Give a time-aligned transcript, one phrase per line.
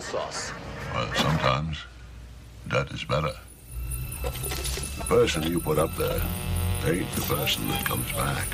[0.00, 0.52] it in A1 sauce.
[0.94, 1.78] Well, sometimes
[2.66, 3.32] that is better.
[4.22, 6.20] The person you put up there
[6.84, 8.46] ain't the person that comes back.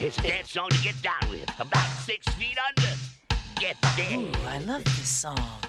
[0.00, 1.48] It's a dance song to get down with.
[1.58, 2.96] About six feet under.
[3.60, 4.24] Get down.
[4.24, 5.60] Ooh, I love this song.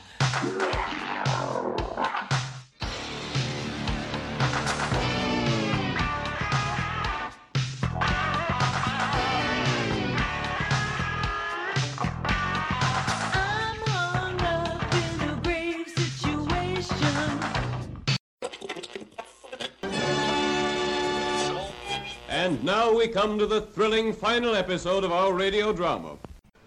[22.48, 26.16] And now we come to the thrilling final episode of our radio drama.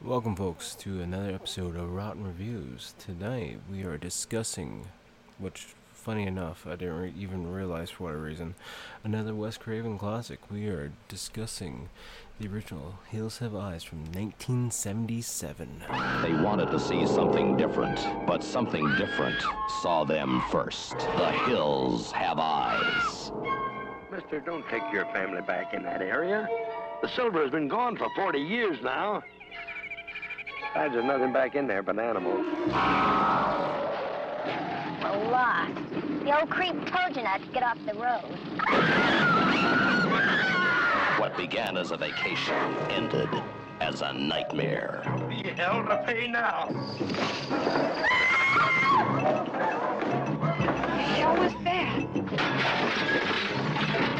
[0.02, 2.92] Welcome, folks, to another episode of Rotten Reviews.
[2.98, 4.88] Tonight we are discussing,
[5.38, 8.56] which, funny enough, I didn't re- even realize for what reason,
[9.04, 10.50] another Wes Craven classic.
[10.50, 11.88] We are discussing
[12.38, 15.82] the original Hills Have Eyes from 1977.
[16.20, 19.40] They wanted to see something different, but something different
[19.80, 20.98] saw them first.
[20.98, 23.32] The hills have eyes.
[24.30, 26.48] Mister, don't take your family back in that area.
[27.02, 29.24] The silver has been gone for 40 years now.
[30.72, 32.46] Besides, there's nothing back in there but animals.
[35.02, 35.72] We're lost.
[36.22, 38.22] The old creep told you not to get off the road.
[41.18, 42.54] What began as a vacation
[42.90, 43.28] ended
[43.80, 45.02] as a nightmare.
[45.28, 46.68] Be hell to pay now.
[51.18, 51.80] How was that?
[52.20, 54.19] Turn the lights on, please.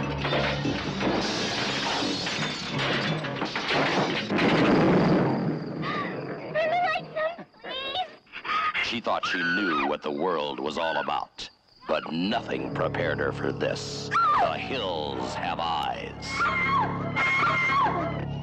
[8.84, 11.48] She thought she knew what the world was all about,
[11.86, 14.10] but nothing prepared her for this.
[14.40, 16.10] The hills have eyes.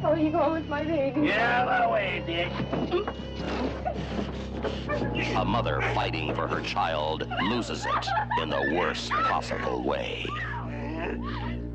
[0.04, 1.28] Oh, you going with my baby?
[1.28, 2.52] Yeah, that way, Dick.
[5.36, 8.08] A mother fighting for her child loses it
[8.42, 10.26] in the worst possible way.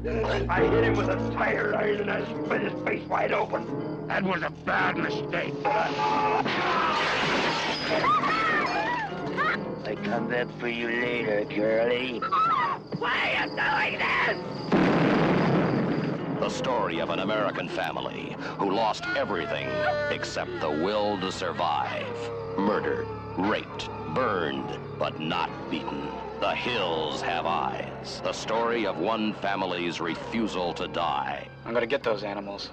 [0.04, 4.08] I hit him with a tire iron and I split his face wide open.
[4.08, 5.54] That was a bad mistake.
[9.84, 12.18] I come back for you later, girlie.
[12.98, 14.38] Why are you doing this?
[16.40, 19.68] The story of an American family who lost everything
[20.10, 22.16] except the will to survive.
[22.58, 23.06] Murdered,
[23.38, 26.08] raped, burned, but not beaten.
[26.42, 28.20] The hills have eyes.
[28.24, 31.46] The story of one family's refusal to die.
[31.64, 32.70] I'm gonna get those animals.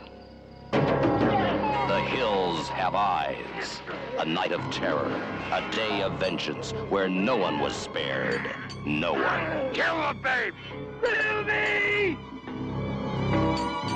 [0.72, 3.80] The hills have eyes.
[4.18, 5.12] A night of terror,
[5.52, 8.42] a day of vengeance where no one was spared.
[8.88, 9.72] No one.
[9.72, 10.56] Kill the babe!
[11.04, 12.18] Kill me!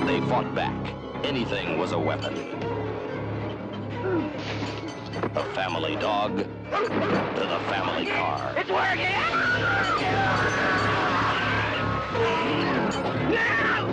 [0.06, 0.94] They fought back.
[1.24, 2.36] Anything was a weapon.
[5.14, 8.52] The family dog to the family car.
[8.56, 9.04] It's working!
[13.30, 13.86] Now!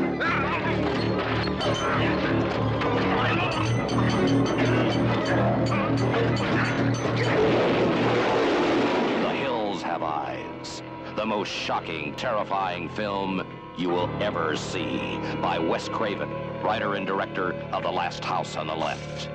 [9.22, 10.82] The Hills Have Eyes.
[11.16, 13.46] The most shocking, terrifying film
[13.78, 16.30] you will ever see by Wes Craven,
[16.64, 19.30] writer and director of The Last House on the Left.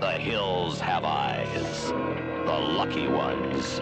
[0.00, 1.88] The Hills Have Eyes.
[1.88, 3.80] The lucky ones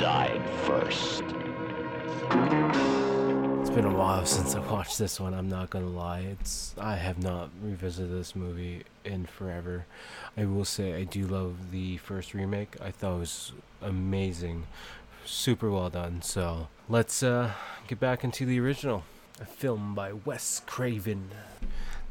[0.00, 1.22] died first.
[3.60, 5.34] It's been a while since I watched this one.
[5.34, 6.20] I'm not gonna lie.
[6.20, 9.84] It's I have not revisited this movie in forever.
[10.38, 12.76] I will say I do love the first remake.
[12.80, 14.66] I thought it was amazing,
[15.26, 16.22] super well done.
[16.22, 17.52] So let's uh,
[17.86, 19.04] get back into the original,
[19.38, 21.30] a film by Wes Craven.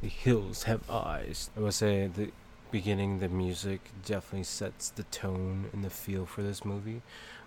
[0.02, 1.50] The Hills Have Eyes.
[1.58, 2.30] I will say the
[2.72, 7.02] beginning, the music definitely sets the tone and the feel for this movie,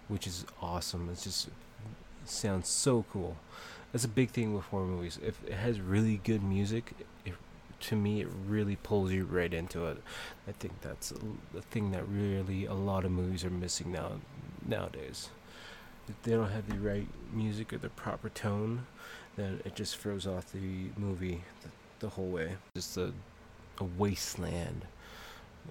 [0.08, 1.08] which is awesome.
[1.10, 1.52] It's just it
[2.24, 3.36] sounds so cool
[3.92, 5.18] that's a big thing with horror movies.
[5.24, 6.92] If it has really good music,
[7.24, 7.34] it,
[7.80, 9.98] to me, it really pulls you right into it.
[10.46, 11.12] I think that's
[11.52, 14.12] the thing that really a lot of movies are missing now
[14.66, 15.30] nowadays.
[16.08, 18.86] If they don't have the right music or the proper tone,
[19.36, 21.68] then it just throws off the movie the,
[22.00, 22.56] the whole way.
[22.74, 23.12] Just a,
[23.78, 24.86] a wasteland.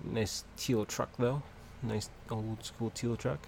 [0.03, 1.41] Nice teal truck though.
[1.81, 3.39] Nice old school teal truck.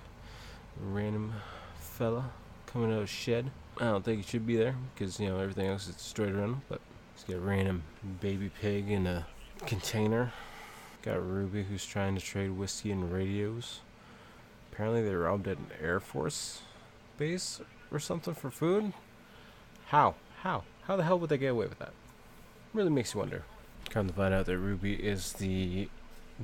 [0.79, 1.33] Random
[1.79, 2.31] fella
[2.65, 3.51] coming out of shed.
[3.77, 6.49] I don't think it should be there because you know everything else is destroyed around
[6.49, 6.61] him.
[6.69, 6.81] But
[7.15, 7.83] he's got a random
[8.19, 9.25] baby pig in a
[9.65, 10.31] container.
[11.01, 13.81] Got Ruby who's trying to trade whiskey and radios.
[14.71, 16.61] Apparently they robbed at an Air Force
[17.17, 17.59] base
[17.91, 18.93] or something for food.
[19.87, 20.15] How?
[20.43, 20.63] How?
[20.83, 21.93] How the hell would they get away with that?
[22.73, 23.43] Really makes you wonder.
[23.89, 25.89] Come to find out that Ruby is the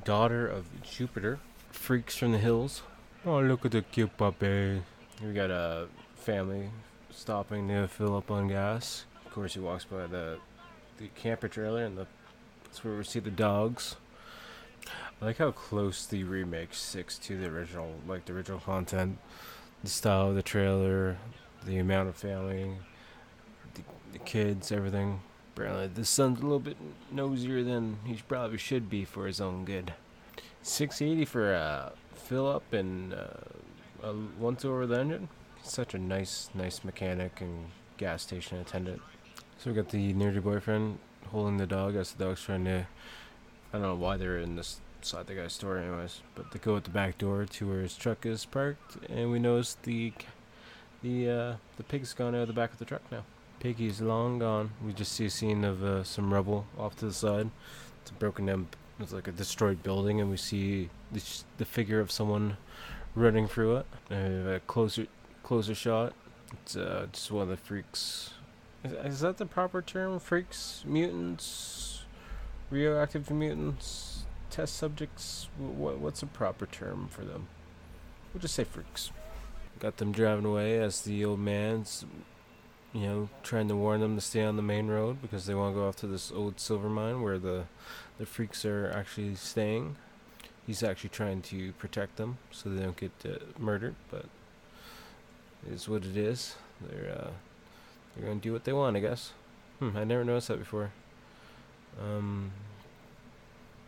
[0.04, 1.40] daughter of Jupiter.
[1.72, 2.82] Freaks from the hills.
[3.26, 4.82] Oh, look at the cute puppy.
[5.24, 6.70] We got a family
[7.12, 9.06] stopping to fill up on gas.
[9.26, 10.40] Of course, he walks by the
[10.98, 12.08] the camper trailer, and the
[12.64, 13.96] that's where we see the dogs.
[15.22, 19.18] I like how close the remake sticks to the original, like the original content,
[19.84, 21.18] the style of the trailer,
[21.66, 22.78] the amount of family,
[23.74, 23.82] the,
[24.14, 25.22] the kids, everything.
[25.58, 26.78] Apparently, the son's a little bit
[27.12, 29.92] nosier than he probably should be for his own good.
[30.62, 35.30] 680 for a fill up and uh, a once over the engine.
[35.64, 39.02] Such a nice, nice mechanic and gas station attendant.
[39.58, 41.00] So we got the nerdy boyfriend
[41.32, 42.86] holding the dog as the dog's trying to.
[43.74, 46.22] I don't know why they're in this side the guy's store, anyways.
[46.36, 49.40] But they go at the back door to where his truck is parked, and we
[49.40, 50.14] notice the
[51.02, 53.24] the uh, the pig's gone out of the back of the truck now.
[53.60, 54.72] Piggy's long gone.
[54.86, 57.50] We just see a scene of uh, some rubble off to the side.
[58.02, 58.68] It's a broken down.
[59.00, 62.58] It's like a destroyed building, and we see the, sh- the figure of someone
[63.16, 63.86] running through it.
[64.12, 65.08] Uh, a closer
[65.44, 66.14] closer shot.
[66.54, 68.34] It's uh, just one of the freaks.
[68.84, 70.20] Is, is that the proper term?
[70.20, 72.04] Freaks, mutants,
[72.70, 75.48] radioactive mutants, test subjects.
[75.58, 77.48] What what's a proper term for them?
[78.34, 79.12] We'll just say freaks.
[79.80, 82.06] Got them driving away as the old man's,
[82.98, 85.76] you know, trying to warn them to stay on the main road because they want
[85.76, 87.66] to go off to this old silver mine where the
[88.18, 89.98] the freaks are actually staying.
[90.66, 94.26] He's actually trying to protect them so they don't get uh, murdered, but
[95.72, 96.56] it's what it is.
[96.82, 97.30] They're uh,
[98.16, 99.32] they're gonna do what they want, I guess.
[99.78, 100.90] Hmm, I never noticed that before.
[102.02, 102.52] Um,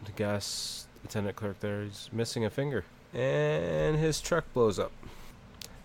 [0.05, 4.91] the gas attendant clerk there is missing a finger, and his truck blows up.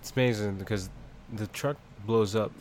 [0.03, 0.91] It's amazing because
[1.33, 2.53] the truck blows up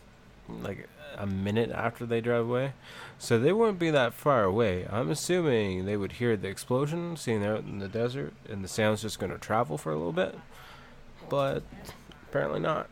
[0.48, 0.88] like
[1.18, 2.74] a minute after they drive away,
[3.18, 4.88] so they wouldn't be that far away.
[4.92, 8.68] I'm assuming they would hear the explosion, seeing they're out in the desert, and the
[8.68, 10.38] sound's just gonna travel for a little bit,
[11.30, 11.64] but
[12.30, 12.90] apparently not.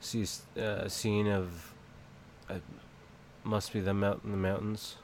[0.00, 0.26] See
[0.56, 1.74] a uh, scene of
[2.48, 2.54] uh,
[3.44, 4.96] must be them out in the mountains,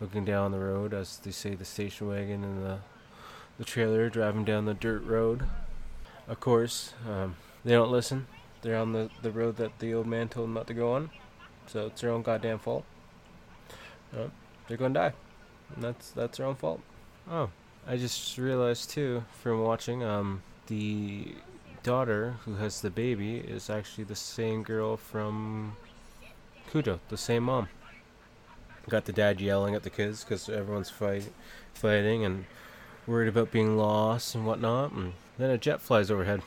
[0.00, 2.78] looking down the road as they say the station wagon and the
[3.58, 5.44] the trailer driving down the dirt road.
[6.26, 8.26] Of course, um, they don't listen.
[8.62, 11.10] They're on the, the road that the old man told them not to go on,
[11.66, 12.84] so it's their own goddamn fault.
[14.16, 14.28] Uh,
[14.68, 15.12] they're gonna die,
[15.74, 16.80] and that's that's their own fault.
[17.30, 17.50] Oh,
[17.86, 21.34] I just realized too from watching um the
[21.82, 25.76] daughter who has the baby is actually the same girl from
[26.70, 27.68] Cujo, the same mom.
[28.88, 31.30] Got the dad yelling at the kids because everyone's fight,
[31.72, 32.46] fighting and
[33.06, 34.92] worried about being lost and whatnot.
[34.92, 36.42] And then a jet flies overhead.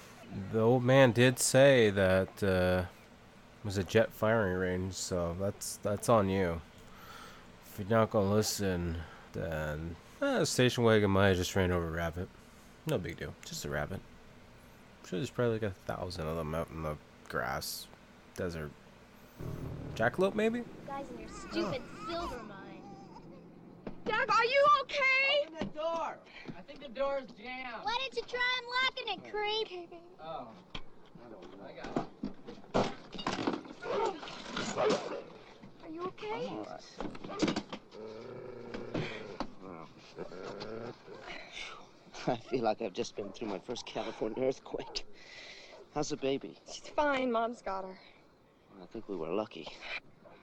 [0.51, 2.83] The old man did say that uh,
[3.67, 6.61] was a jet firing range, so that's that's on you.
[7.65, 8.95] If you're not gonna listen,
[9.33, 12.29] then eh, station wagon might have just ran over a rabbit.
[12.85, 13.99] No big deal, just a rabbit.
[13.99, 16.95] I'm sure there's probably like a thousand of them out in the
[17.27, 17.87] grass,
[18.37, 18.71] desert.
[19.95, 20.63] Jackalope, maybe?
[20.87, 22.81] Guys in your stupid silver mine.
[24.05, 25.45] Doug, are you okay?
[25.45, 26.17] Open the door.
[26.57, 27.83] I think the door's jammed.
[27.83, 29.93] Why didn't you try unlocking it, creep?
[30.23, 30.47] Oh.
[31.65, 32.16] I got it.
[35.83, 36.51] Are you okay?
[42.27, 45.05] I feel like I've just been through my first California earthquake.
[45.93, 46.57] How's the baby?
[46.71, 47.31] She's fine.
[47.31, 47.97] Mom's got her.
[48.81, 49.67] I think we were lucky.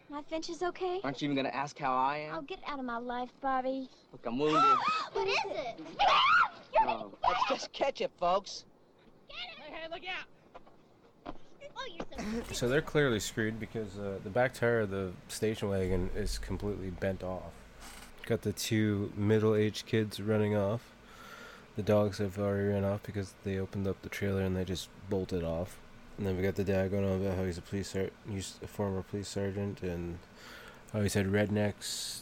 [0.08, 1.00] My Finch is okay?
[1.04, 2.34] Aren't you even gonna ask how I am?
[2.34, 2.44] Oh, am?
[2.44, 3.88] get out of my life, Bobby.
[4.12, 4.62] Look, I'm wounded.
[5.12, 5.80] what is it?
[6.80, 8.64] Oh, let's just catch it, folks.
[9.28, 9.72] Get it!
[9.72, 10.33] Hey, hey, look out!
[11.76, 15.68] Oh, you're so So they're clearly screwed because uh, the back tire of the station
[15.68, 17.52] wagon is completely bent off.
[18.26, 20.80] Got the two middle-aged kids running off.
[21.76, 24.88] The dogs have already run off because they opened up the trailer and they just
[25.10, 25.78] bolted off.
[26.16, 28.58] And then we got the dad going on about how he's a police ser- he's
[28.62, 30.18] a former police sergeant and
[30.92, 32.20] how he said rednecks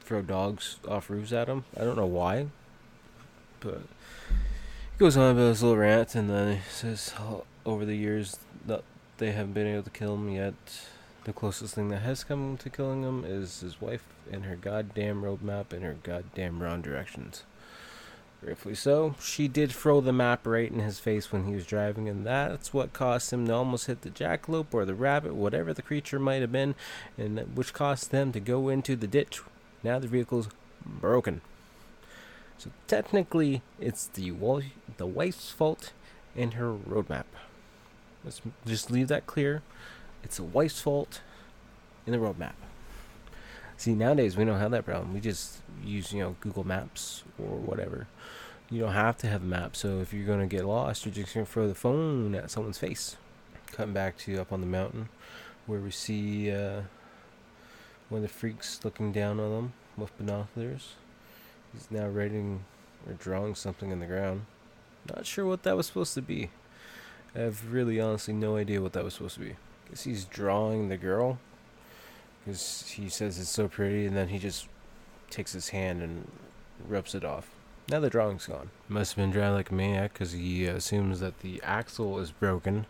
[0.00, 1.64] throw dogs off roofs at him.
[1.76, 2.46] I don't know why,
[3.60, 3.82] but
[4.30, 7.12] he goes on about his little rant and then he says
[7.66, 8.38] over the years
[9.18, 10.54] they haven't been able to kill him yet.
[11.24, 15.22] The closest thing that has come to killing him is his wife and her goddamn
[15.22, 17.42] roadmap and her goddamn wrong directions.
[18.40, 19.16] Rightfully so.
[19.20, 22.72] She did throw the map right in his face when he was driving, and that's
[22.72, 26.40] what caused him to almost hit the jackalope or the rabbit, whatever the creature might
[26.40, 26.76] have been,
[27.16, 29.40] and which caused them to go into the ditch.
[29.82, 30.48] Now the vehicle's
[30.86, 31.40] broken.
[32.58, 34.32] So technically, it's the
[34.96, 35.92] the wife's fault
[36.36, 37.24] and her roadmap.
[38.28, 39.62] Let's just leave that clear.
[40.22, 41.22] It's the wife's fault
[42.06, 42.52] in the roadmap.
[43.78, 45.14] See, nowadays we don't have that problem.
[45.14, 48.06] We just use, you know, Google Maps or whatever.
[48.68, 49.76] You don't have to have a map.
[49.76, 53.16] So if you're gonna get lost, you're just gonna throw the phone at someone's face.
[53.72, 55.08] Cutting back to up on the mountain,
[55.64, 56.82] where we see uh,
[58.10, 60.96] one of the freaks looking down on them with binoculars.
[61.72, 62.64] He's now writing
[63.06, 64.44] or drawing something in the ground.
[65.08, 66.50] Not sure what that was supposed to be.
[67.34, 69.56] I have really honestly no idea what that was supposed to be.
[69.90, 71.38] Guess he's drawing the girl.
[72.44, 74.68] Because he says it's so pretty, and then he just
[75.30, 76.30] takes his hand and
[76.86, 77.50] rubs it off.
[77.90, 78.70] Now the drawing's gone.
[78.88, 82.86] Must have been driving like a maniac because he assumes that the axle is broken,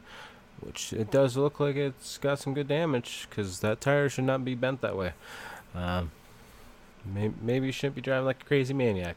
[0.61, 4.45] which it does look like it's got some good damage because that tire should not
[4.45, 5.13] be bent that way.
[5.75, 6.11] Um,
[7.05, 9.17] may- maybe you shouldn't be driving like a crazy maniac.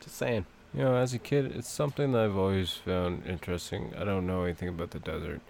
[0.00, 0.46] Just saying.
[0.74, 3.92] You know, as a kid, it's something that I've always found interesting.
[3.98, 5.40] I don't know anything about the desert,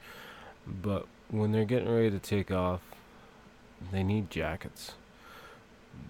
[0.67, 2.81] but when they're getting ready to take off,
[3.91, 4.93] they need jackets.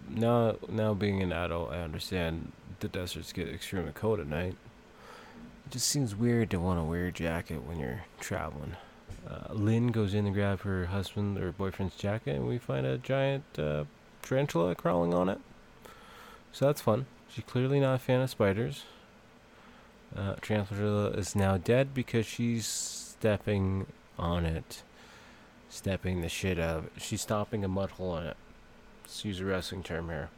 [0.09, 4.57] Now, now being an adult, I understand the deserts get extremely cold at night.
[5.67, 8.77] It just seems weird to want to wear a jacket when you're traveling.
[9.29, 12.99] Uh, Lynn goes in to grab her husband or boyfriend's jacket, and we find a
[12.99, 13.85] giant uh,
[14.23, 15.39] tarantula crawling on it.
[16.53, 17.07] So that's fun.
[17.29, 18.85] She's clearly not a fan of spiders.
[20.17, 23.87] Uh, tarantula is now dead because she's stepping
[24.19, 24.83] on it.
[25.69, 26.93] Stepping the shit out of it.
[26.99, 28.37] She's stopping a mud hole on it.
[29.05, 30.31] Let's use a wrestling term here.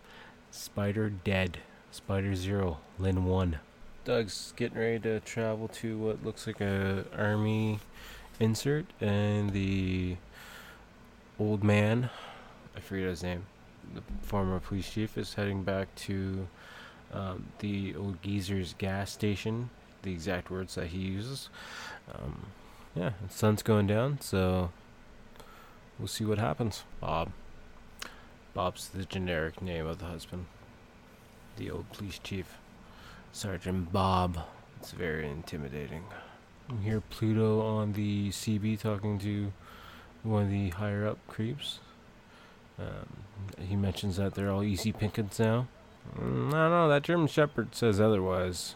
[0.51, 1.59] Spider dead.
[1.91, 2.79] Spider zero.
[2.99, 3.59] Lynn one.
[4.05, 7.81] Doug's getting ready to travel to what looks like a army
[8.41, 10.17] insert, and the
[11.39, 12.11] old man,
[12.75, 13.45] I forget his name,
[13.95, 16.49] the former police chief, is heading back to
[17.13, 19.71] um, the old geezer's gas station.
[20.03, 21.49] The exact words that he uses.
[22.13, 22.47] Um,
[22.95, 24.71] yeah, the sun's going down, so
[25.99, 26.85] we'll see what happens.
[27.01, 27.33] Bob.
[28.55, 30.47] Bob's the generic name of the husband.
[31.57, 32.59] The old police chief.
[33.33, 34.39] Sergeant Bob.
[34.81, 36.05] It's very intimidating.
[36.71, 39.53] We hear Pluto on the CB talking to
[40.23, 41.81] one of the higher up creeps.
[42.79, 43.25] Um,
[43.61, 45.67] he mentions that they're all easy pickings now.
[46.19, 48.75] Mm, I don't know, that German Shepherd says otherwise.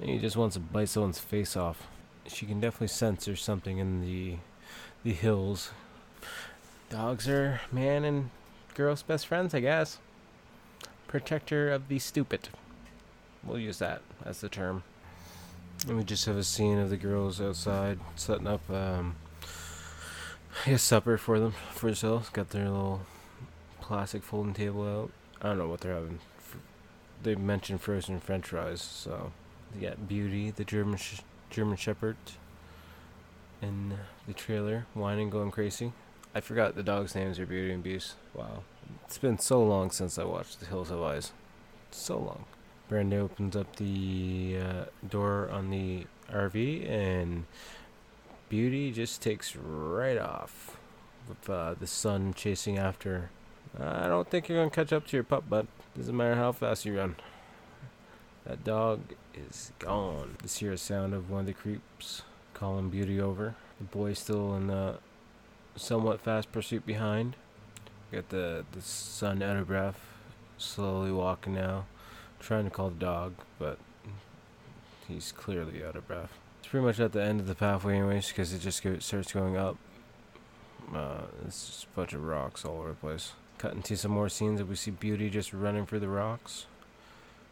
[0.00, 1.86] He just wants to bite someone's face off.
[2.26, 4.36] She can definitely sense there's something in the
[5.02, 5.70] the hills.
[6.90, 8.30] Dogs are man and
[8.74, 9.98] girl's best friends, I guess.
[11.06, 12.48] Protector of the stupid.
[13.42, 14.82] We'll use that as the term.
[15.86, 19.16] And we just have a scene of the girls outside setting up um
[20.66, 22.28] guess supper for them for themselves.
[22.28, 23.02] Got their little
[23.80, 25.10] plastic folding table out.
[25.42, 26.20] I don't know what they're having.
[27.22, 29.32] They mentioned frozen French fries, so
[29.74, 32.16] they got Beauty, the German sh- German Shepherd,
[33.60, 35.92] in the trailer, whining, going crazy.
[36.34, 38.14] I forgot the dogs' names are Beauty and Beast.
[38.34, 38.62] Wow,
[39.04, 41.32] it's been so long since I watched The Hills Have Eyes.
[41.90, 42.44] So long.
[42.88, 47.44] Brenda opens up the uh, door on the RV, and
[48.48, 50.76] Beauty just takes right off
[51.28, 53.30] with uh, the son chasing after.
[53.78, 55.68] I don't think you're gonna catch up to your pup, bud.
[55.96, 57.16] Doesn't matter how fast you run.
[58.46, 59.00] That dog
[59.34, 60.36] is gone.
[60.42, 62.22] Just hear a sound of one of the creeps
[62.54, 63.54] calling Beauty over.
[63.78, 64.96] The boy's still in uh,
[65.76, 67.36] somewhat fast pursuit behind.
[68.12, 70.00] Got the the son out of breath,
[70.58, 71.86] slowly walking now,
[72.40, 73.78] trying to call the dog, but
[75.06, 76.32] he's clearly out of breath.
[76.58, 79.56] It's pretty much at the end of the pathway, anyways, because it just starts going
[79.56, 79.76] up.
[80.94, 83.32] Uh, it's just a bunch of rocks all over the place.
[83.60, 86.64] Cut into some more scenes that we see Beauty just running through the rocks.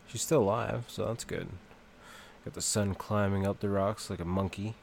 [0.06, 1.48] She's still alive, so that's good.
[2.46, 4.74] Got the son climbing up the rocks like a monkey.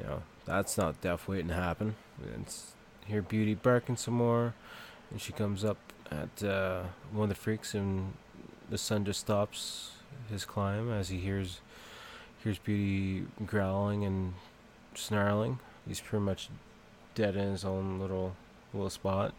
[0.00, 1.94] You know, that's not death waiting to happen.
[2.20, 2.72] And s-
[3.06, 4.54] hear Beauty barking some more,
[5.12, 5.76] and she comes up
[6.10, 8.14] at uh, one of the freaks, and
[8.68, 9.92] the son just stops
[10.28, 11.60] his climb as he hears
[12.42, 14.34] hears Beauty growling and
[14.96, 15.60] snarling.
[15.86, 16.48] He's pretty much
[17.14, 18.34] dead in his own little
[18.72, 19.32] little spot,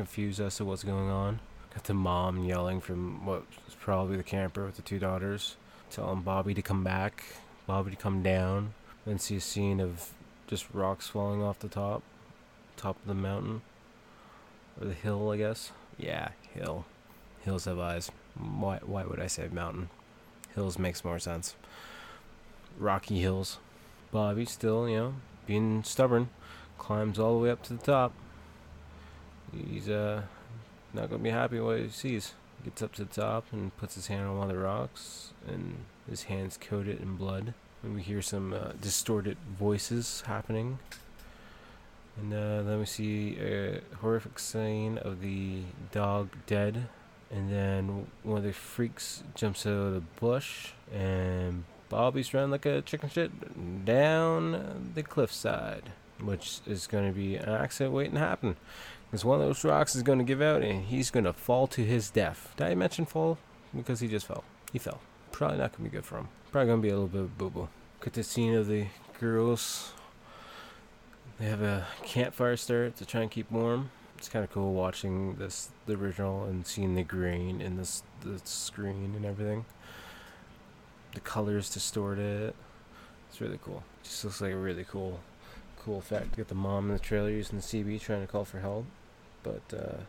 [0.00, 1.40] confused as to what's going on.
[1.74, 5.56] Got the mom yelling from what is probably the camper with the two daughters,
[5.90, 7.22] telling Bobby to come back,
[7.66, 8.72] Bobby to come down.
[9.04, 10.10] Then see a scene of
[10.46, 12.02] just rocks falling off the top,
[12.78, 13.60] top of the mountain,
[14.80, 15.70] or the hill, I guess.
[15.98, 16.86] Yeah, hill.
[17.42, 18.10] Hills have eyes.
[18.38, 18.78] Why?
[18.82, 19.90] Why would I say mountain?
[20.54, 21.56] Hills makes more sense.
[22.78, 23.58] Rocky Hills.
[24.12, 25.14] Bobby still, you know,
[25.46, 26.30] being stubborn,
[26.78, 28.14] climbs all the way up to the top.
[29.52, 30.22] He's uh
[30.92, 32.34] not gonna be happy with what he sees.
[32.64, 35.76] Gets up to the top and puts his hand on one of the rocks, and
[36.08, 37.54] his hand's coated in blood.
[37.82, 40.78] And we hear some uh, distorted voices happening.
[42.18, 46.88] And uh, then we see a horrific scene of the dog dead.
[47.30, 52.66] And then one of the freaks jumps out of the bush, and Bobby's running like
[52.66, 58.20] a chicken shit down the cliffside, which is going to be an accident waiting to
[58.20, 58.56] happen.
[59.10, 61.66] Because one of those rocks is going to give out, and he's going to fall
[61.68, 62.54] to his death.
[62.56, 63.38] Did I mention fall?
[63.74, 64.44] Because he just fell.
[64.72, 65.00] He fell.
[65.32, 66.28] Probably not going to be good for him.
[66.52, 67.68] Probably going to be a little bit of boo boo.
[68.00, 68.86] Got the scene of the
[69.18, 69.92] girls.
[71.38, 73.90] They have a campfire start to try and keep warm.
[74.18, 78.38] It's kind of cool watching this the original and seeing the grain in this the
[78.44, 79.64] screen and everything.
[81.14, 82.54] The colors distorted.
[83.28, 83.82] It's really cool.
[84.02, 85.20] Just looks like a really cool,
[85.78, 86.36] cool effect.
[86.36, 88.84] Got the mom in the trailer using the CB trying to call for help,
[89.42, 90.02] but uh,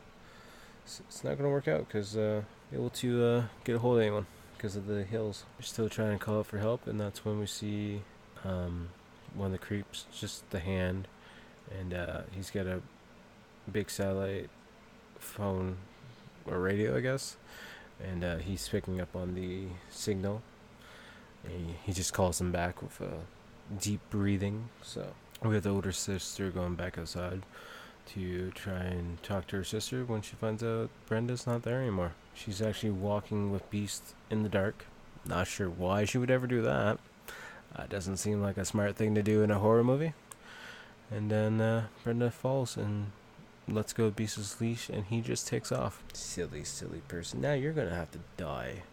[0.85, 2.41] it's, not gonna work out because uh,
[2.73, 4.25] able to uh, get a hold of anyone
[4.57, 5.45] because of the hills.
[5.57, 8.01] We're still trying to call out for help, and that's when we see
[8.43, 8.89] um,
[9.33, 11.07] one of the creeps, just the hand,
[11.79, 12.81] and uh, he's got a
[13.71, 14.49] big satellite
[15.19, 15.77] phone
[16.45, 17.37] or radio, I guess,
[18.03, 20.41] and uh, he's picking up on the signal.
[21.83, 23.21] He just calls him back with a
[23.79, 24.69] deep breathing.
[24.83, 25.07] So
[25.43, 27.41] we have the older sister going back outside
[28.15, 32.13] to try and talk to her sister when she finds out Brenda's not there anymore.
[32.33, 34.85] She's actually walking with Beast in the dark.
[35.25, 36.99] Not sure why she would ever do that.
[37.75, 40.13] Uh, doesn't seem like a smart thing to do in a horror movie.
[41.09, 43.11] And then uh, Brenda falls and
[43.67, 46.03] lets go of Beast's leash, and he just takes off.
[46.13, 47.41] Silly, silly person.
[47.41, 48.83] Now you're gonna have to die.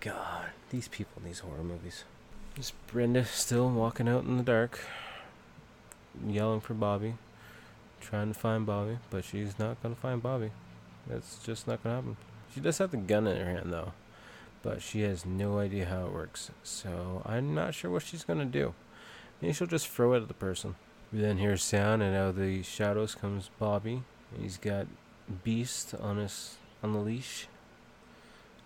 [0.00, 2.04] God, these people in these horror movies.
[2.56, 4.80] Is Brenda still walking out in the dark,
[6.26, 7.14] yelling for Bobby,
[8.00, 10.50] trying to find Bobby, but she's not gonna find Bobby.
[11.06, 12.16] That's just not gonna happen.
[12.54, 13.92] She does have the gun in her hand though,
[14.62, 16.50] but she has no idea how it works.
[16.62, 18.74] So I'm not sure what she's gonna do.
[19.40, 20.74] Maybe she'll just throw it at the person.
[21.12, 24.02] We then hear sound, and out of the shadows comes Bobby.
[24.38, 24.86] He's got
[25.44, 27.46] Beast on his on the leash.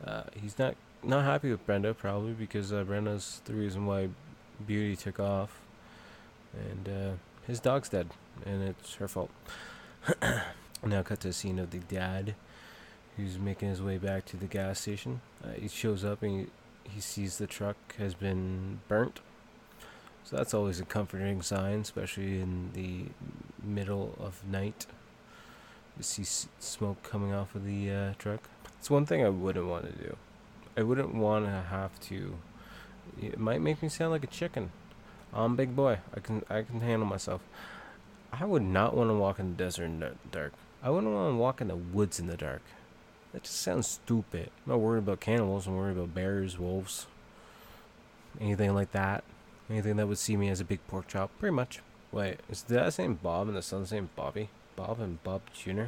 [0.05, 4.09] Uh, he's not not happy with Brenda, probably because uh, Brenda's the reason why
[4.67, 5.61] Beauty took off,
[6.55, 7.13] and uh,
[7.47, 8.09] his dog's dead,
[8.45, 9.31] and it's her fault.
[10.85, 12.35] now cut to a scene of the dad,
[13.17, 15.21] who's making his way back to the gas station.
[15.43, 16.49] Uh, he shows up and
[16.85, 19.21] he, he sees the truck has been burnt.
[20.25, 23.07] So that's always a comforting sign, especially in the
[23.63, 24.87] middle of night.
[25.99, 26.25] You see
[26.59, 28.49] smoke coming off of the uh, truck.
[28.79, 30.17] It's one thing I wouldn't want to do.
[30.77, 32.37] I wouldn't want to have to.
[33.21, 34.73] It might make me sound like a chicken.
[35.33, 35.99] I'm a big boy.
[36.17, 37.43] I can I can handle myself.
[38.41, 40.53] I would not want to walk in the desert in the dark.
[40.83, 42.63] I wouldn't want to walk in the woods in the dark.
[43.33, 44.51] That just sounds stupid.
[44.65, 45.67] I'm not worried about cannibals.
[45.67, 47.07] I'm worried about bears, wolves,
[48.41, 49.25] anything like that.
[49.71, 51.31] Anything that would see me as a big pork chop.
[51.39, 51.81] Pretty much.
[52.13, 54.51] Wait, is that same Bob and the son's name Bobby?
[54.77, 55.87] Bob and Bob Jr.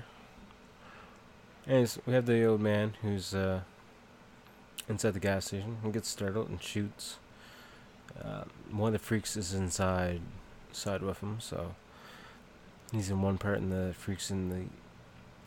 [1.66, 3.60] Anyways, we have the old man who's uh,
[4.88, 5.78] inside the gas station.
[5.84, 7.18] He gets startled and shoots.
[8.20, 10.20] Uh, one of the freaks is inside,
[10.72, 11.74] side with him, so
[12.92, 14.64] he's in one part, and the freaks in the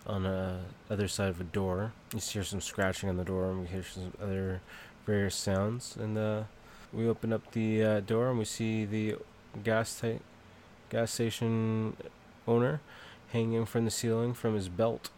[0.10, 0.58] on the
[0.90, 1.94] other side of a door.
[2.14, 4.62] You hear some scratching on the door, and we hear some other
[5.06, 5.96] various sounds.
[5.96, 6.44] And uh,
[6.92, 9.18] we open up the uh, door, and we see the
[9.64, 10.24] gas ta-
[10.90, 11.96] gas station
[12.48, 12.82] owner
[13.32, 15.10] hanging from the ceiling from his belt.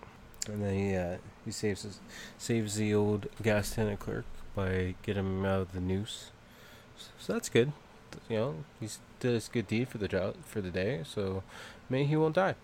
[0.47, 1.99] And then he uh, he saves his,
[2.37, 6.31] saves the old gas tenant clerk by getting him out of the noose.
[7.19, 7.71] So that's good.
[8.29, 11.01] You know, he's did his good deed for the job for the day.
[11.05, 11.43] So
[11.89, 12.55] maybe he won't die.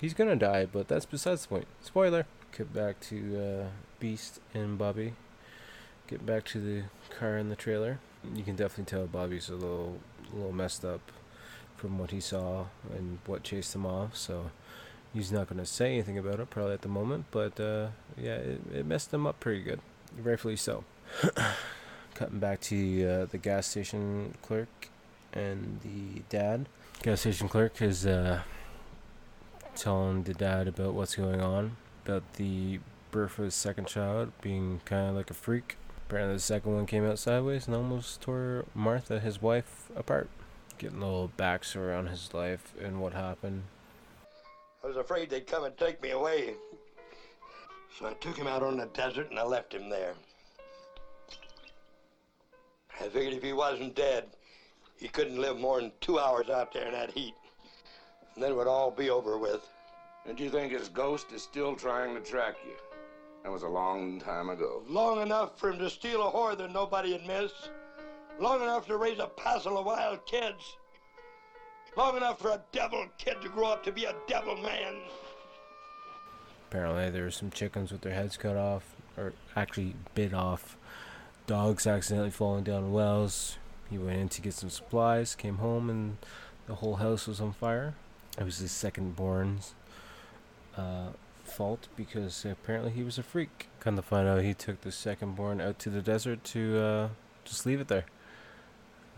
[0.00, 1.66] He's gonna die, but that's besides the point.
[1.82, 2.26] Spoiler.
[2.56, 3.66] Get back to uh,
[3.98, 5.14] Beast and Bobby.
[6.06, 6.84] Get back to the
[7.18, 7.98] car in the trailer.
[8.34, 9.98] You can definitely tell Bobby's a little,
[10.32, 11.00] a little messed up
[11.76, 14.16] from what he saw and what chased him off.
[14.16, 14.50] So
[15.12, 17.26] he's not gonna say anything about it probably at the moment.
[17.32, 19.80] But uh, yeah, it, it messed him up pretty good,
[20.22, 20.84] rightfully so.
[22.14, 24.90] Cutting back to uh, the gas station clerk
[25.34, 26.66] and the dad.
[27.02, 28.42] Gas station clerk is uh,
[29.74, 34.80] telling the dad about what's going on, about the birth of his second child being
[34.84, 35.76] kind of like a freak.
[36.06, 40.28] Apparently, the second one came out sideways and almost tore Martha, his wife, apart.
[40.78, 43.62] Getting a little backstory on his life and what happened.
[44.82, 46.54] I was afraid they'd come and take me away.
[47.98, 50.14] So I took him out on the desert and I left him there.
[53.00, 54.24] I figured if he wasn't dead,
[54.98, 57.34] he couldn't live more than two hours out there in that heat.
[58.34, 59.68] And then it would all be over with.
[60.26, 62.74] And you think his ghost is still trying to track you?
[63.42, 64.82] That was a long time ago.
[64.88, 67.52] Long enough for him to steal a whore that nobody'd miss.
[68.40, 70.76] Long enough to raise a passel of wild kids.
[71.96, 74.96] Long enough for a devil kid to grow up to be a devil man.
[76.70, 80.76] Apparently, there were some chickens with their heads cut off, or actually bit off.
[81.46, 83.58] Dogs accidentally falling down wells.
[83.94, 86.16] He went in to get some supplies, came home, and
[86.66, 87.94] the whole house was on fire.
[88.36, 89.76] It was his second born's
[90.76, 91.10] uh,
[91.44, 93.68] fault because apparently he was a freak.
[93.78, 97.08] Come to find out, he took the second born out to the desert to uh,
[97.44, 98.06] just leave it there.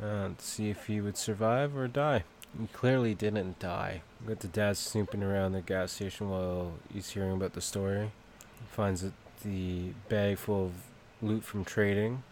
[0.02, 2.24] Uh, see if he would survive or die.
[2.60, 4.02] He clearly didn't die.
[4.26, 8.10] Got the dad snooping around the gas station while he's hearing about the story.
[8.60, 9.06] He finds
[9.42, 10.72] the bag full of
[11.22, 12.24] loot from trading,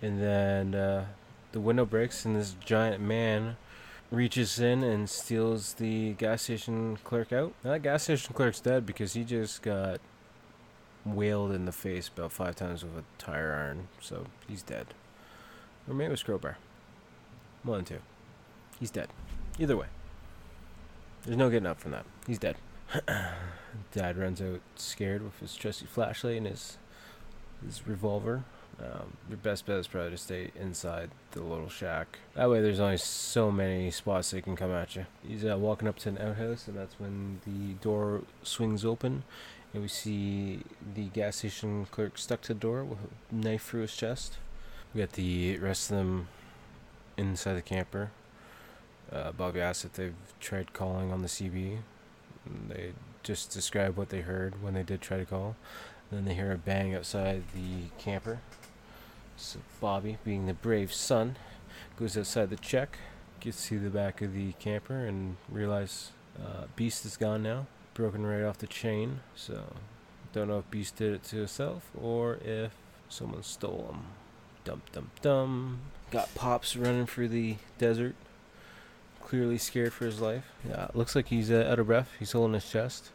[0.00, 1.04] and then uh,
[1.52, 3.56] the window breaks, and this giant man
[4.10, 7.52] reaches in and steals the gas station clerk out.
[7.62, 10.00] Now, that gas station clerk's dead because he just got
[11.04, 14.88] whaled in the face about five times with a tire iron, so he's dead.
[15.86, 16.58] Or maybe it was crowbar.
[17.62, 18.00] One and two.
[18.78, 19.08] He's dead.
[19.58, 19.86] Either way.
[21.24, 22.06] There's no getting up from that.
[22.26, 22.56] He's dead.
[23.92, 26.78] Dad runs out scared with his trusty flashlight and his
[27.64, 28.44] his revolver.
[28.80, 32.18] Um, your best bet is probably to stay inside the little shack.
[32.34, 35.06] That way, there's only so many spots they can come at you.
[35.26, 39.24] He's uh, walking up to an outhouse, and that's when the door swings open,
[39.72, 40.60] and we see
[40.94, 44.38] the gas station clerk stuck to the door with a knife through his chest.
[44.94, 46.28] We got the rest of them
[47.16, 48.12] inside the camper.
[49.10, 51.78] Uh, Bobby asks if they've tried calling on the CB.
[52.68, 55.56] They just describe what they heard when they did try to call.
[56.10, 58.40] Then they hear a bang outside the camper.
[59.38, 61.36] So Bobby, being the brave son,
[61.96, 62.98] goes outside the check,
[63.38, 68.26] gets to the back of the camper, and realizes uh, Beast is gone now, broken
[68.26, 69.20] right off the chain.
[69.36, 69.74] So
[70.32, 72.72] don't know if Beast did it to himself or if
[73.08, 74.00] someone stole him.
[74.64, 75.80] Dum dum dum.
[76.10, 78.16] Got Pops running through the desert,
[79.22, 80.52] clearly scared for his life.
[80.68, 82.10] Yeah, looks like he's uh, out of breath.
[82.18, 83.10] He's holding his chest.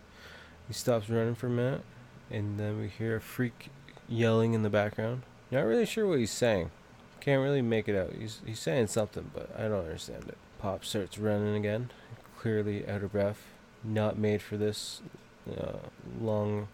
[0.69, 1.83] He stops running for a minute,
[2.31, 3.69] and then we hear a freak
[4.07, 5.23] yelling in the background.
[5.53, 6.71] Not really sure what he's saying.
[7.19, 8.11] Can't really make it out.
[8.17, 10.37] He's he's saying something, but I don't understand it.
[10.57, 11.91] Pop starts running again,
[12.39, 13.45] clearly out of breath,
[13.83, 15.03] not made for this
[15.47, 15.77] uh,
[16.19, 16.69] long,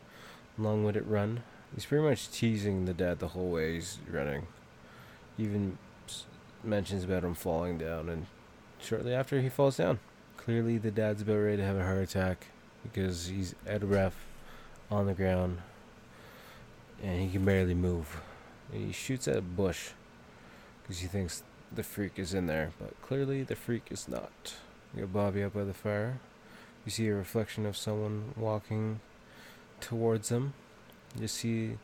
[0.57, 1.43] long-winded run.
[1.75, 4.47] He's pretty much teasing the dad the whole way he's running.
[5.37, 5.77] Even
[6.63, 8.27] mentions about him falling down, and
[8.79, 9.99] shortly after he falls down,
[10.37, 12.45] clearly the dad's about ready to have a heart attack
[12.83, 14.15] because he's out of breath
[14.89, 15.57] on the ground
[17.03, 18.21] and he can barely move.
[18.71, 19.89] He shoots at a bush
[20.81, 24.55] because he thinks the freak is in there, but clearly the freak is not.
[24.93, 26.19] We got Bobby up by the fire.
[26.85, 28.99] We see a reflection of someone walking
[29.79, 30.53] towards him.
[31.19, 31.77] You see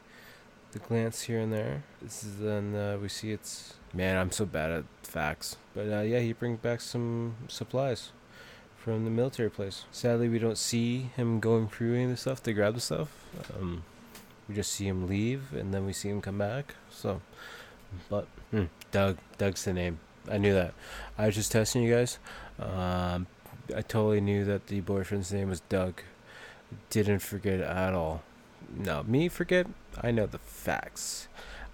[0.72, 1.84] the glance here and there.
[2.02, 4.18] This is then uh, we see it's man.
[4.18, 8.12] I'm so bad at facts, but uh, yeah, he brings back some supplies
[8.76, 9.86] from the military place.
[9.92, 13.10] Sadly, we don't see him going through any of the stuff to grab the stuff.
[13.60, 13.84] Um,
[14.48, 16.76] we just see him leave, and then we see him come back.
[16.90, 17.22] So,
[18.10, 20.00] but hmm, Doug, Doug's the name.
[20.30, 20.74] I knew that.
[21.18, 22.20] I was just testing you guys.
[22.60, 23.28] Um,
[23.76, 26.02] I totally knew that the boyfriend's name was Doug.
[26.90, 28.24] Didn't forget at all.
[28.76, 29.68] No, me forget.
[30.02, 31.28] I know the facts.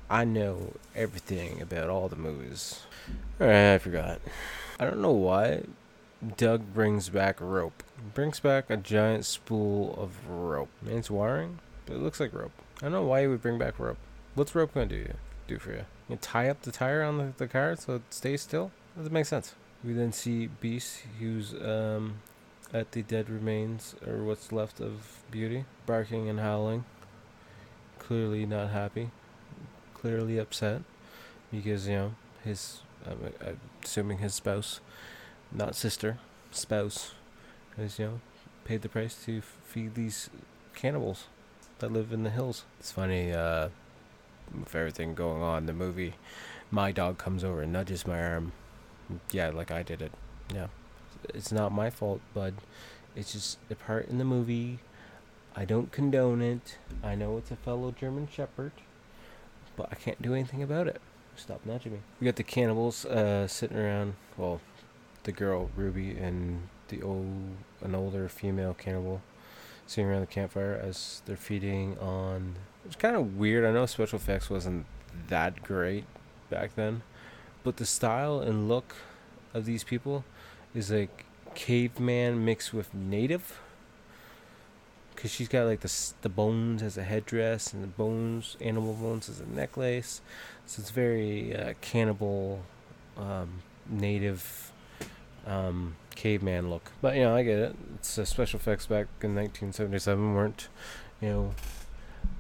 [0.10, 2.82] I know everything about all the movies.
[3.40, 4.20] Alright, I forgot.
[4.80, 5.64] I don't know why
[6.38, 7.84] Doug brings back rope.
[8.14, 10.70] Brings back a giant spool of rope.
[10.86, 11.60] It's wiring,
[11.92, 12.54] but it looks like rope.
[12.78, 13.98] I don't know why he would bring back rope.
[14.34, 15.14] What's rope gonna do you
[15.48, 15.86] do for you?
[16.08, 18.72] You tie up the tire on the, the car so it stays still?
[18.96, 19.56] Doesn't make sense.
[19.84, 22.20] We then see Beast, who's um,
[22.74, 26.86] at the dead remains, or what's left of Beauty, barking and howling.
[28.00, 29.12] Clearly not happy.
[29.94, 30.84] Clearly upset
[31.52, 33.34] because you know his, I'm,
[33.84, 34.80] assuming his spouse,
[35.52, 36.20] not sister,
[36.52, 37.14] spouse,
[37.76, 38.22] has you know
[38.64, 40.30] paid the price to feed these
[40.74, 41.26] cannibals
[41.82, 42.64] that live in the hills.
[42.80, 43.70] It's funny, uh,
[44.58, 46.16] with everything going on the movie,
[46.72, 48.54] my dog comes over and nudges my arm.
[49.32, 50.12] Yeah, like I did it.
[50.54, 50.68] Yeah.
[51.34, 52.56] It's not my fault, bud.
[53.16, 54.80] It's just a part in the movie.
[55.56, 56.78] I don't condone it.
[57.04, 58.72] I know it's a fellow German Shepherd,
[59.76, 61.02] but I can't do anything about it.
[61.36, 62.00] Stop nudging me.
[62.20, 64.14] We got the cannibals uh, sitting around.
[64.38, 64.62] Well,
[65.24, 67.28] the girl Ruby and the old
[67.82, 69.22] an older female cannibal
[69.92, 72.56] sitting around the campfire as they're feeding on.
[72.86, 73.66] It's kind of weird.
[73.66, 74.86] I know special effects wasn't
[75.28, 76.06] that great
[76.50, 77.02] back then,
[77.62, 78.96] but the style and look
[79.54, 80.24] of these people
[80.74, 81.26] is like
[81.56, 83.60] caveman mixed with native.
[85.18, 89.28] Cause she's got like the the bones as a headdress and the bones, animal bones
[89.28, 90.22] as a necklace.
[90.66, 92.64] So it's very uh, cannibal,
[93.18, 94.71] um, native,
[95.46, 96.92] um, caveman look.
[97.02, 97.76] But you know, I get it.
[97.96, 100.68] It's uh, special effects back in 1977 weren't,
[101.20, 101.52] you know,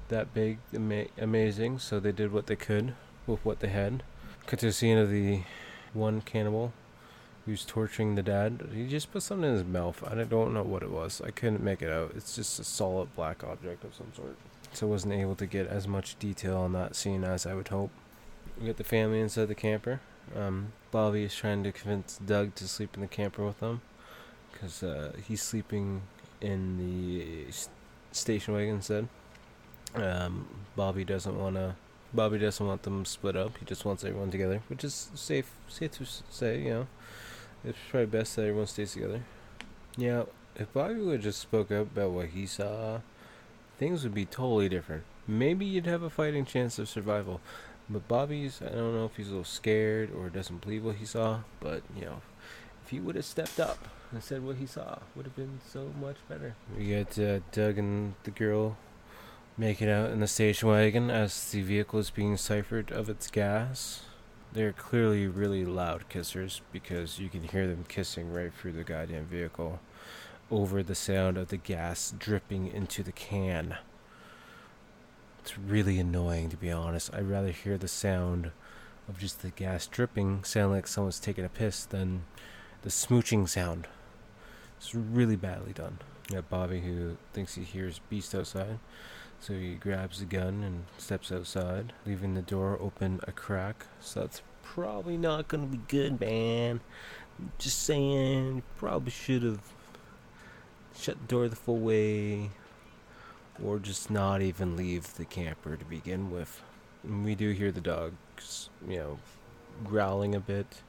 [0.09, 1.79] that big, ama- amazing.
[1.79, 2.93] So they did what they could
[3.27, 4.03] with what they had.
[4.47, 5.43] Cut to a scene of the
[5.93, 6.73] one cannibal
[7.45, 8.69] who's torturing the dad.
[8.73, 10.03] He just put something in his mouth.
[10.05, 11.21] I don't know what it was.
[11.25, 12.13] I couldn't make it out.
[12.15, 14.37] It's just a solid black object of some sort.
[14.73, 17.91] So wasn't able to get as much detail on that scene as I would hope.
[18.59, 20.01] We got the family inside the camper.
[20.35, 23.81] Um, Bobby is trying to convince Doug to sleep in the camper with them
[24.51, 26.01] because uh, he's sleeping
[26.39, 27.47] in the
[28.11, 29.07] station wagon instead.
[29.95, 31.75] Um, Bobby doesn't want to.
[32.13, 33.57] Bobby doesn't want them split up.
[33.57, 35.51] He just wants everyone together, which is safe.
[35.67, 36.87] Safe to say, you know.
[37.63, 39.21] It's probably best that everyone stays together.
[39.95, 40.23] Yeah,
[40.55, 43.01] if Bobby would have just spoke up about what he saw,
[43.77, 45.03] things would be totally different.
[45.27, 47.39] Maybe you'd have a fighting chance of survival.
[47.91, 51.05] But Bobby's, I don't know if he's a little scared or doesn't believe what he
[51.05, 52.21] saw, but you know,
[52.83, 55.91] if he would have stepped up and said what he saw, would have been so
[55.99, 56.55] much better.
[56.77, 58.77] We get uh, Doug and the girl
[59.57, 64.03] making out in the station wagon as the vehicle is being ciphered of its gas.
[64.53, 69.25] They're clearly really loud kissers because you can hear them kissing right through the goddamn
[69.25, 69.81] vehicle
[70.49, 73.77] over the sound of the gas dripping into the can.
[75.41, 77.13] It's really annoying to be honest.
[77.13, 78.51] I'd rather hear the sound
[79.09, 82.23] of just the gas dripping sound like someone's taking a piss than
[82.83, 83.87] the smooching sound.
[84.77, 85.99] It's really badly done.
[86.29, 88.79] You got Bobby who thinks he hears Beast outside,
[89.39, 93.87] so he grabs the gun and steps outside, leaving the door open a crack.
[93.99, 96.81] So that's probably not gonna be good, man.
[97.57, 99.61] Just saying, probably should have
[100.95, 102.51] shut the door the full way,
[103.63, 106.61] or just not even leave the camper to begin with.
[107.03, 109.19] We do hear the dogs, you know,
[109.83, 110.81] growling a bit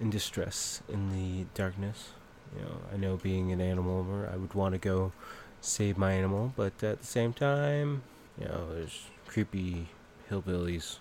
[0.00, 2.10] in distress in the darkness.
[2.54, 5.12] You know, I know being an animal lover, I would want to go
[5.60, 8.02] save my animal, but at the same time,
[8.38, 9.88] you know, there's creepy
[10.30, 10.98] hillbillies,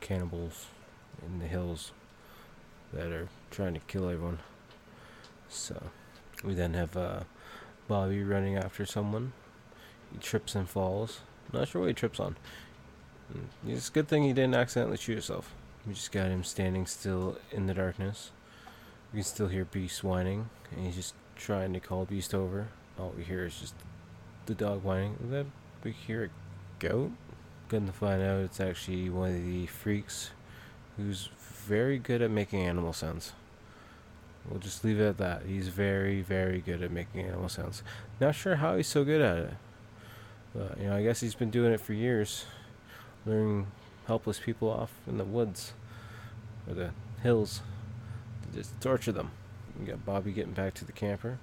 [0.00, 0.66] cannibals
[1.24, 1.92] in the hills
[2.92, 4.38] that are trying to kill everyone.
[5.48, 5.90] So,
[6.42, 7.20] we then have uh,
[7.88, 9.32] Bobby running after someone.
[10.20, 11.20] Trips and falls.
[11.52, 12.36] Not sure what he trips on.
[13.32, 15.52] Mm, It's a good thing he didn't accidentally shoot himself.
[15.86, 18.30] We just got him standing still in the darkness.
[19.12, 22.68] We can still hear Beast whining, and he's just trying to call Beast over.
[22.98, 23.74] All we hear is just
[24.46, 25.16] the dog whining.
[25.20, 26.28] And then we hear a
[26.78, 27.10] goat.
[27.68, 30.30] Good to find out it's actually one of the freaks
[30.96, 31.30] who's
[31.66, 33.32] very good at making animal sounds.
[34.48, 35.42] We'll just leave it at that.
[35.46, 37.82] He's very, very good at making animal sounds.
[38.20, 39.54] Not sure how he's so good at it.
[40.54, 42.44] But, you know, I guess he's been doing it for years.
[43.24, 43.66] Luring
[44.06, 45.72] helpless people off in the woods
[46.68, 46.90] or the
[47.22, 47.60] hills
[48.42, 49.30] to just torture them.
[49.78, 51.38] We got Bobby getting back to the camper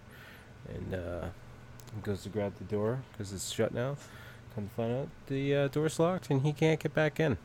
[0.67, 1.25] and uh,
[2.03, 3.97] goes to grab the door because it's shut now.
[4.55, 7.37] Come to find out the uh, door's locked and he can't get back in.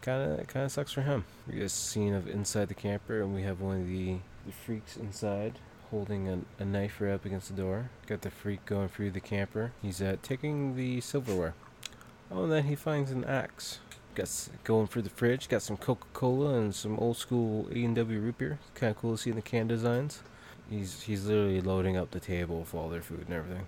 [0.00, 1.24] Kind of, kind of sucks for him.
[1.46, 4.52] We get a scene of inside the camper, and we have one of the, the
[4.52, 5.58] freaks inside
[5.90, 7.90] holding a, a knife right up against the door.
[8.06, 9.72] Got the freak going through the camper.
[9.82, 11.54] He's uh, taking the silverware.
[12.30, 13.78] Oh, and then he finds an axe.
[14.14, 15.48] Got going through the fridge.
[15.48, 18.58] Got some Coca-Cola and some old school A&W root beer.
[18.74, 20.22] Kind of cool to see the can designs.
[20.70, 23.66] He's he's literally loading up the table with all their food and everything.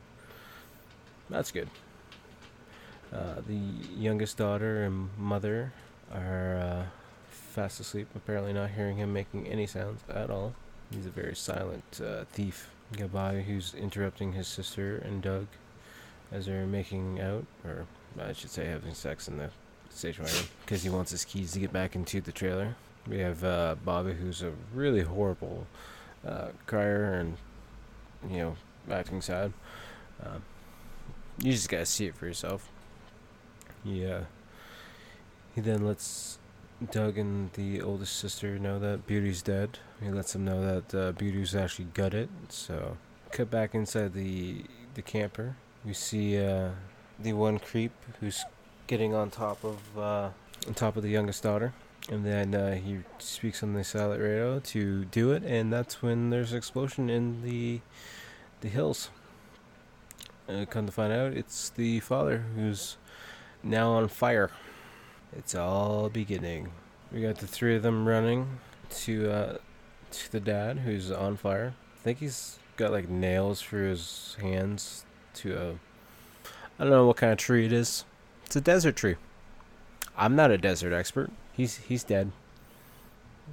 [1.31, 1.69] That's good.
[3.13, 3.61] Uh, the
[3.97, 5.73] youngest daughter and mother
[6.13, 6.85] are uh,
[7.29, 10.55] fast asleep, apparently not hearing him making any sounds at all.
[10.91, 12.71] He's a very silent uh, thief.
[13.13, 15.47] Bobby who's interrupting his sister and Doug
[16.33, 17.87] as they're making out, or
[18.21, 19.51] I should say having sex in the
[19.91, 22.75] station wagon, because he wants his keys to get back into the trailer.
[23.09, 25.69] We have uh, Bobby who's a really horrible
[26.27, 27.37] uh, crier and,
[28.29, 28.57] you know,
[28.91, 29.53] acting sad.
[30.21, 30.43] Um,
[31.39, 32.69] you just gotta see it for yourself.
[33.85, 34.25] Yeah.
[35.55, 36.40] He then lets
[36.91, 39.79] Doug and the oldest sister know that Beauty's dead.
[40.03, 42.29] He lets them know that uh, Beauty's actually gutted.
[42.49, 42.97] So,
[43.31, 44.65] cut back inside the
[44.95, 45.57] the camper.
[45.85, 46.71] We see uh,
[47.19, 48.45] the one creep who's
[48.87, 50.31] getting on top of uh,
[50.67, 51.75] on top of the youngest daughter,
[52.11, 56.31] and then uh, he speaks on the satellite radio to do it, and that's when
[56.31, 57.81] there's an explosion in the
[58.63, 59.11] the hills.
[60.49, 62.97] Uh, come to find out, it's the father who's
[63.63, 64.51] now on fire.
[65.37, 66.73] It's all beginning.
[67.13, 68.59] We got the three of them running
[68.91, 69.59] to uh,
[70.11, 71.75] to the dad who's on fire.
[71.95, 75.71] I think he's got like nails for his hands to a.
[76.79, 78.05] I don't know what kind of tree it is.
[78.47, 79.17] It's a desert tree.
[80.17, 81.31] I'm not a desert expert.
[81.53, 82.33] He's he's dead.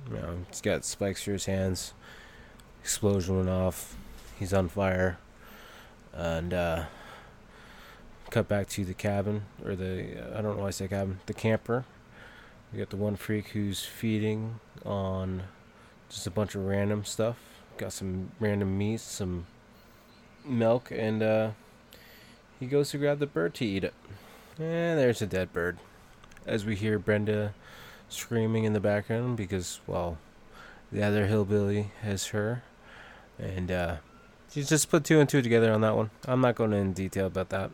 [0.10, 1.94] You know, he's got spikes for his hands.
[2.82, 3.96] Explosion went off.
[4.40, 5.18] He's on fire.
[6.14, 6.86] And uh,
[8.30, 11.20] cut back to the cabin or the I don't know why I say cabin.
[11.26, 11.86] The camper.
[12.72, 15.44] We got the one freak who's feeding on
[16.10, 17.38] just a bunch of random stuff.
[17.78, 19.46] Got some random meat, some
[20.46, 21.52] milk, and uh,
[22.60, 23.94] he goes to grab the bird to eat it.
[24.58, 25.78] And there's a dead bird.
[26.46, 27.54] As we hear Brenda
[28.10, 30.18] screaming in the background because, well,
[30.92, 32.64] the other hillbilly has her.
[33.38, 33.98] And uh,
[34.52, 36.10] just put two and two together on that one.
[36.26, 37.70] I'm not going in detail about that.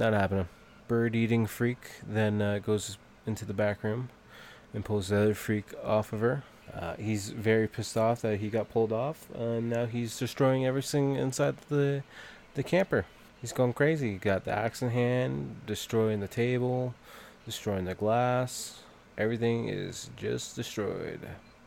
[0.00, 0.48] Not happening.
[0.88, 1.76] Bird eating freak
[2.08, 4.08] then uh, goes into the back room
[4.72, 6.42] and pulls the other freak off of her.
[6.74, 11.16] Uh, he's very pissed off that he got pulled off, and now he's destroying everything
[11.16, 12.02] inside the
[12.54, 13.04] the camper.
[13.42, 14.12] He's going crazy.
[14.12, 16.94] He got the axe in hand, destroying the table,
[17.44, 18.80] destroying the glass.
[19.18, 21.20] Everything is just destroyed.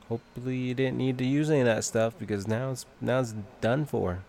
[0.10, 3.36] Hopefully, you didn't need to use any of that stuff because now it's now it's
[3.62, 4.24] done for.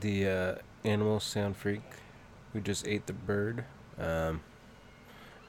[0.00, 1.80] The uh, animal sound freak
[2.52, 3.64] who just ate the bird.
[3.98, 4.40] Um,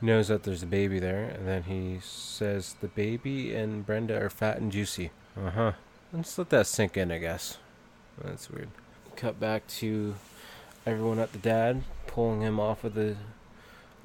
[0.02, 4.30] knows that there's a baby there, and then he says the baby and Brenda are
[4.30, 5.12] fat and juicy.
[5.38, 5.72] Uh huh.
[6.12, 7.58] Let's let that sink in, I guess.
[8.24, 8.70] That's weird.
[9.16, 10.16] Cut back to
[10.86, 13.16] everyone at the dad pulling him off of the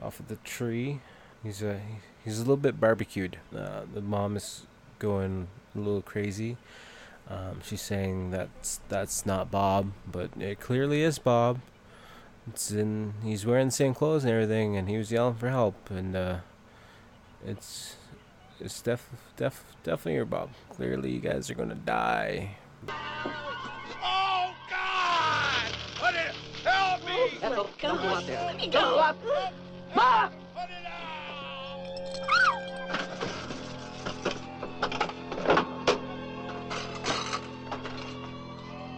[0.02, 1.00] off of the tree.
[1.42, 1.80] He's a
[2.24, 3.38] he's a little bit barbecued.
[3.56, 4.66] Uh, the mom is
[4.98, 6.56] going a little crazy.
[7.28, 11.60] Um, she's saying that's that's not Bob, but it clearly is Bob.
[12.46, 13.14] It's in.
[13.22, 15.90] He's wearing the same clothes and everything, and he was yelling for help.
[15.90, 16.38] And uh,
[17.44, 17.96] it's
[18.60, 20.50] it's def def definitely your Bob.
[20.70, 22.56] Clearly, you guys are gonna die.
[22.88, 25.72] Oh, God!
[25.96, 26.34] Put it!
[26.64, 27.38] Help me!
[27.42, 28.28] Ethel, don't go up.
[28.28, 28.90] Let me Don't go.
[28.90, 29.16] go up.
[29.94, 30.30] Ma!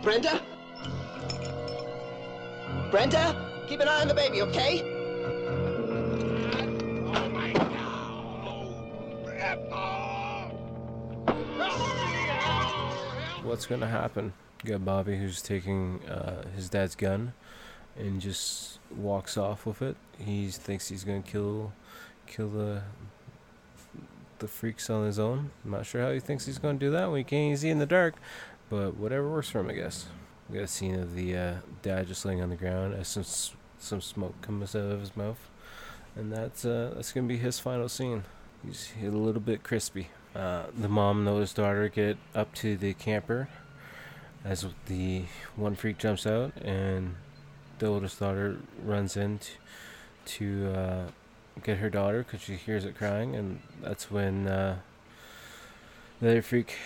[0.02, 0.40] Brenda?
[2.96, 3.36] Brenda?
[3.68, 4.78] Keep an eye on the baby, okay?
[13.42, 14.32] What's gonna happen?
[14.64, 17.34] You got Bobby who's taking uh, his dad's gun
[17.98, 19.98] and just walks off with it.
[20.16, 21.74] He thinks he's gonna kill
[22.26, 22.80] kill the
[24.38, 25.50] the freaks on his own.
[25.66, 27.78] I'm not sure how he thinks he's gonna do that when he can't see in
[27.78, 28.14] the dark,
[28.70, 30.06] but whatever works for him, I guess.
[30.48, 33.24] We got a scene of the uh, dad just laying on the ground as some
[33.78, 35.48] some smoke comes out of his mouth,
[36.14, 38.24] and that's uh, that's gonna be his final scene.
[38.64, 40.08] He's, a little bit crispy.
[40.34, 43.48] Uh, the mom and his daughter get up to the camper
[44.44, 45.24] as the
[45.56, 47.16] one freak jumps out, and
[47.78, 49.52] the oldest daughter runs in t-
[50.24, 51.04] to uh,
[51.62, 54.78] get her daughter because she hears it crying, and that's when uh,
[56.20, 56.76] the other freak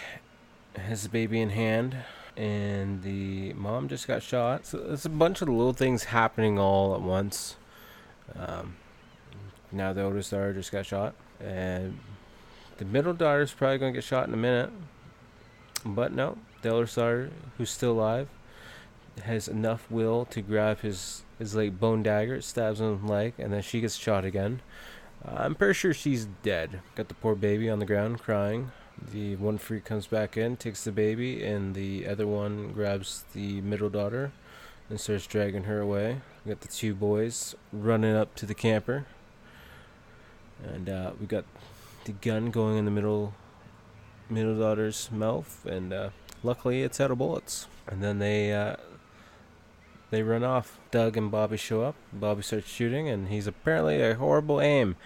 [0.76, 1.96] has the baby in hand,
[2.36, 4.66] and the mom just got shot.
[4.66, 7.56] So it's a bunch of little things happening all at once.
[8.36, 8.76] Um,
[9.72, 11.98] now the oldest daughter just got shot, and
[12.78, 14.70] the middle daughter's probably gonna get shot in a minute.
[15.84, 18.28] But no, the oldest daughter, who's still alive,
[19.24, 23.12] has enough will to grab his his like bone dagger, it stabs him in the
[23.12, 24.60] leg, and then she gets shot again.
[25.26, 26.80] Uh, I'm pretty sure she's dead.
[26.94, 28.72] Got the poor baby on the ground crying.
[29.12, 33.60] The one freak comes back in, takes the baby, and the other one grabs the
[33.62, 34.30] middle daughter
[34.88, 36.20] and starts dragging her away.
[36.44, 39.06] We got the two boys running up to the camper,
[40.62, 41.44] and uh, we got
[42.04, 43.34] the gun going in the middle
[44.28, 46.10] middle daughter's mouth, and uh,
[46.42, 47.66] luckily it's out of bullets.
[47.88, 48.76] And then they uh,
[50.10, 50.78] they run off.
[50.90, 51.94] Doug and Bobby show up.
[52.12, 54.96] Bobby starts shooting, and he's apparently a horrible aim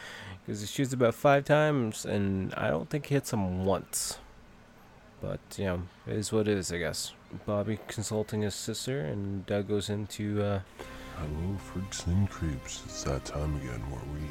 [0.44, 4.18] because he shoots about five times, and I don't think he hits him once.
[5.20, 7.12] But you know, it is what it is, I guess.
[7.46, 10.42] Bobby consulting his sister, and Doug goes into.
[10.42, 10.60] Uh,
[11.16, 12.82] Hello, freaks and creeps.
[12.86, 14.28] It's that time again where we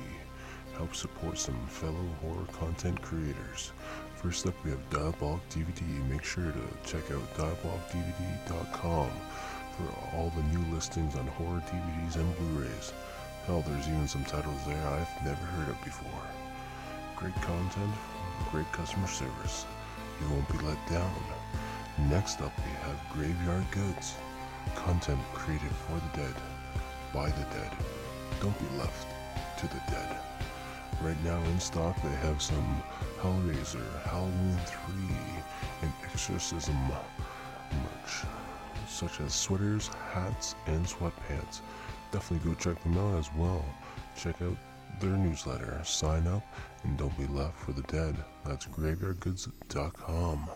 [0.78, 3.72] help support some fellow horror content creators.
[4.16, 6.10] First up, we have Diabolic DVD.
[6.10, 9.10] Make sure to check out diabolicdvd.com
[9.78, 12.94] for all the new listings on horror DVDs and Blu-rays.
[13.46, 16.22] Hell, there's even some titles there I've never heard of before.
[17.18, 17.92] Great content,
[18.52, 19.66] great customer service.
[20.22, 21.14] You won't be let down.
[22.10, 24.16] Next up, we have Graveyard Goods.
[24.76, 26.36] Content created for the dead,
[27.14, 27.72] by the dead.
[28.40, 29.08] Don't be left
[29.60, 30.18] to the dead.
[31.02, 32.82] Right now in stock, they have some
[33.20, 34.94] Hellraiser, Halloween 3,
[35.82, 38.24] and Exorcism merch,
[38.88, 41.60] such as sweaters, hats, and sweatpants.
[42.14, 43.66] Definitely go check them out as well.
[44.16, 44.56] Check out
[45.02, 46.44] their newsletter, sign up,
[46.84, 48.16] and don't be left for the dead.
[48.46, 50.50] That's graveyardgoods.com.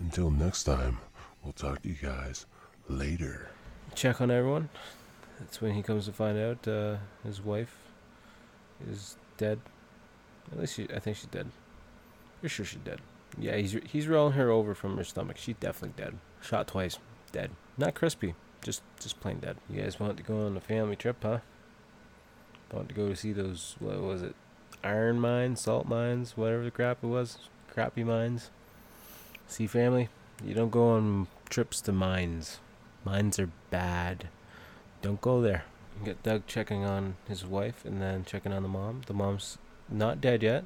[0.00, 0.98] Until next time,
[1.42, 2.44] we'll talk to you guys
[2.88, 3.48] later.
[3.94, 4.68] check on everyone.
[5.38, 7.74] That's when he comes to find out uh, his wife
[8.90, 9.58] is dead.
[10.52, 11.46] At least she, I think she's dead.
[12.42, 13.00] You're sure she's dead.
[13.38, 15.38] Yeah, he's he's rolling her over from her stomach.
[15.38, 16.18] She's definitely dead.
[16.42, 16.98] Shot twice,
[17.32, 17.50] dead.
[17.78, 19.56] Not crispy, just just plain dead.
[19.68, 21.38] You guys want to go on a family trip, huh?
[22.72, 23.76] Want to go to see those?
[23.80, 24.34] What was it?
[24.84, 27.38] Iron mines, salt mines, whatever the crap it was.
[27.72, 28.50] Crappy mines.
[29.46, 30.08] See, family,
[30.44, 32.60] you don't go on trips to mines.
[33.04, 34.28] Mines are bad.
[35.02, 35.64] Don't go there.
[35.98, 39.02] You get Doug checking on his wife and then checking on the mom.
[39.06, 39.58] The mom's
[39.88, 40.64] not dead yet.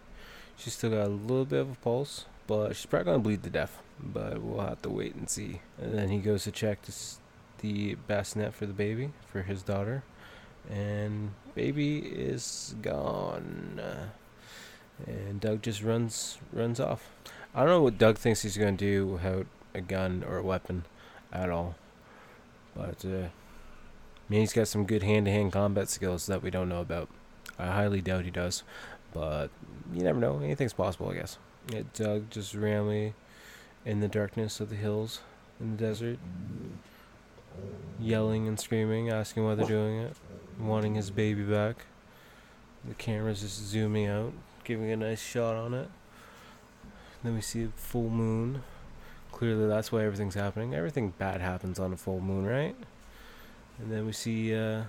[0.57, 3.51] She's still got a little bit of a pulse, but she's probably gonna bleed to
[3.51, 3.81] death.
[3.99, 5.61] But we'll have to wait and see.
[5.81, 6.93] And then he goes to check to
[7.65, 10.03] the bassinet for the baby for his daughter,
[10.71, 13.81] and baby is gone.
[15.07, 17.11] And Doug just runs runs off.
[17.55, 20.85] I don't know what Doug thinks he's gonna do without a gun or a weapon
[21.33, 21.75] at all,
[22.77, 23.29] but uh,
[24.29, 27.09] maybe he's got some good hand-to-hand combat skills that we don't know about.
[27.59, 28.62] I highly doubt he does,
[29.15, 29.49] but
[29.93, 30.39] you never know.
[30.41, 31.39] Anything's possible, I guess.
[31.73, 33.15] Yeah, Doug just randomly
[33.87, 35.21] in the darkness of the hills
[35.61, 36.19] in the desert,
[38.01, 40.17] yelling and screaming, asking why they're doing it,
[40.59, 41.87] wanting his baby back.
[42.87, 44.33] The camera's just zooming out,
[44.65, 45.89] giving a nice shot on it.
[47.23, 48.63] Then we see a full moon.
[49.33, 50.75] Clearly, that's why everything's happening.
[50.75, 52.77] Everything bad happens on a full moon, right?
[53.79, 54.85] And then we see uh,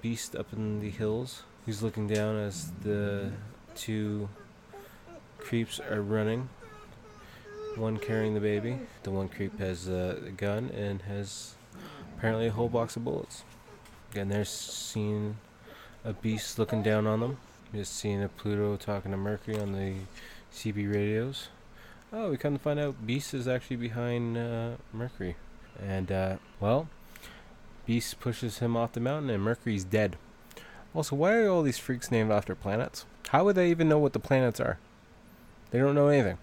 [0.00, 1.42] Beast up in the hills.
[1.66, 3.32] He's looking down as the
[3.74, 4.30] two
[5.38, 6.48] creeps are running.
[7.76, 8.78] One carrying the baby.
[9.02, 11.54] The one creep has a gun and has
[12.20, 13.44] apparently a whole box of bullets.
[14.12, 15.38] Again, they're seeing
[16.04, 17.38] a beast looking down on them.
[17.74, 19.94] Just seeing a Pluto talking to Mercury on the
[20.52, 21.48] CB radios.
[22.12, 25.36] Oh, we come to find out Beast is actually behind uh, Mercury.
[25.82, 26.88] And, uh, well,
[27.86, 30.16] Beast pushes him off the mountain and Mercury's dead.
[30.94, 33.06] Also, why are all these freaks named after planets?
[33.28, 34.78] How would they even know what the planets are?
[35.70, 36.36] They don't know anything.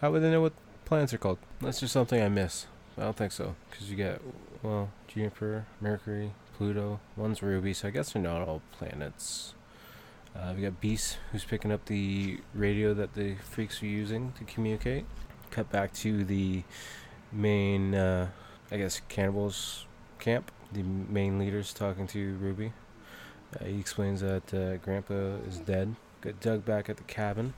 [0.00, 0.54] How would they know what
[0.86, 1.38] planets are called?
[1.60, 2.66] That's just something I miss.
[2.96, 3.56] I don't think so.
[3.68, 4.22] Because you get,
[4.62, 7.00] well, Jupiter, Mercury, Pluto.
[7.16, 9.54] One's Ruby, so I guess they're not all planets.
[10.36, 14.44] Uh, we got Beast, who's picking up the radio that the freaks are using to
[14.44, 15.04] communicate.
[15.50, 16.62] Cut back to the
[17.32, 18.28] main, uh,
[18.70, 19.86] I guess, cannibals
[20.18, 20.52] camp.
[20.72, 22.72] The main leader's talking to Ruby.
[23.58, 25.96] Uh, he explains that uh, Grandpa is dead.
[26.20, 27.54] Got Doug back at the cabin.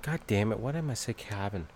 [0.00, 1.66] God damn it, why did I say cabin?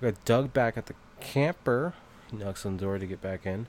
[0.00, 1.94] We got Doug back at the camper.
[2.32, 3.66] Knocks on the door to get back in.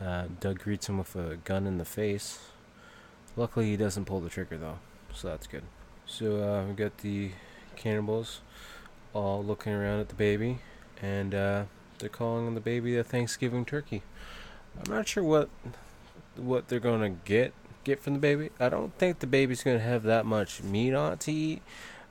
[0.00, 2.38] Uh, Doug greets him with a gun in the face.
[3.36, 4.78] Luckily, he doesn't pull the trigger though,
[5.12, 5.64] so that's good.
[6.06, 7.32] So uh, we got the
[7.76, 8.40] cannibals
[9.12, 10.58] all looking around at the baby,
[11.02, 11.64] and uh,
[11.98, 14.02] they're calling the baby a Thanksgiving turkey.
[14.76, 15.48] I'm not sure what
[16.36, 17.52] what they're gonna get
[17.84, 18.50] get from the baby.
[18.60, 21.62] I don't think the baby's gonna have that much meat on it to eat,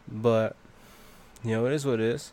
[0.08, 0.56] but
[1.44, 2.32] you know it is what it is.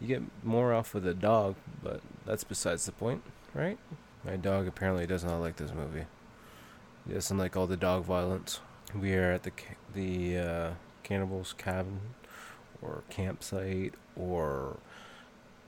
[0.00, 3.22] You get more off of the dog, but that's besides the point,
[3.54, 3.78] right?
[4.22, 6.04] My dog apparently does not like this movie.
[7.06, 8.60] He doesn't like all the dog violence.
[8.94, 9.52] We are at the
[9.94, 10.70] the uh,
[11.02, 12.00] cannibals' cabin,
[12.82, 14.76] or campsite, or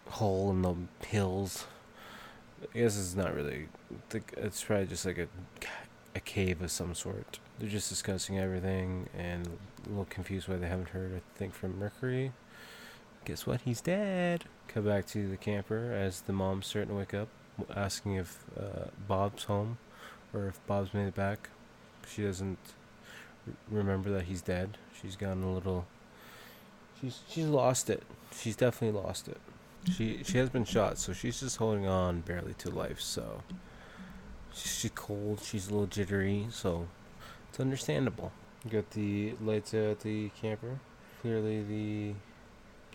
[0.08, 0.74] hole in the
[1.06, 1.66] hills.
[2.74, 3.68] I guess it's not really.
[4.12, 5.28] It's probably just like a
[6.14, 7.38] a cave of some sort.
[7.58, 11.78] They're just discussing everything and a little confused why they haven't heard a thing from
[11.78, 12.32] Mercury.
[13.24, 13.60] Guess what?
[13.62, 14.44] He's dead.
[14.68, 17.28] Come back to the camper as the mom's starting to wake up,
[17.74, 19.78] asking if uh, Bob's home
[20.32, 21.50] or if Bob's made it back.
[22.08, 22.58] She doesn't
[23.70, 24.78] remember that he's dead.
[25.00, 25.86] She's gotten a little.
[27.00, 28.02] She's she's lost it.
[28.34, 29.38] She's definitely lost it.
[29.92, 33.00] She she has been shot, so she's just holding on barely to life.
[33.00, 33.42] So
[34.52, 35.40] she's, she's cold.
[35.42, 36.46] She's a little jittery.
[36.50, 36.88] So
[37.48, 38.32] it's understandable.
[38.64, 40.80] You got the lights out at the camper.
[41.22, 42.14] Clearly, the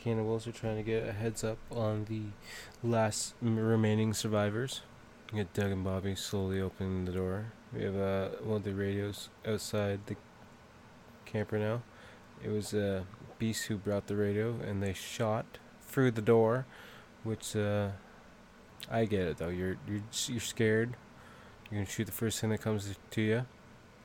[0.05, 2.21] cannibals are trying to get a heads up on the
[2.87, 4.81] last remaining survivors.
[5.33, 7.53] You got Doug and Bobby slowly opening the door.
[7.73, 10.15] We have uh, one of the radios outside the
[11.25, 11.81] camper now.
[12.43, 13.01] It was uh,
[13.39, 16.67] Beast who brought the radio, and they shot through the door,
[17.23, 17.89] which uh,
[18.91, 19.49] I get it though.
[19.49, 20.93] You're you're you're scared.
[21.71, 23.45] You're gonna shoot the first thing that comes to you.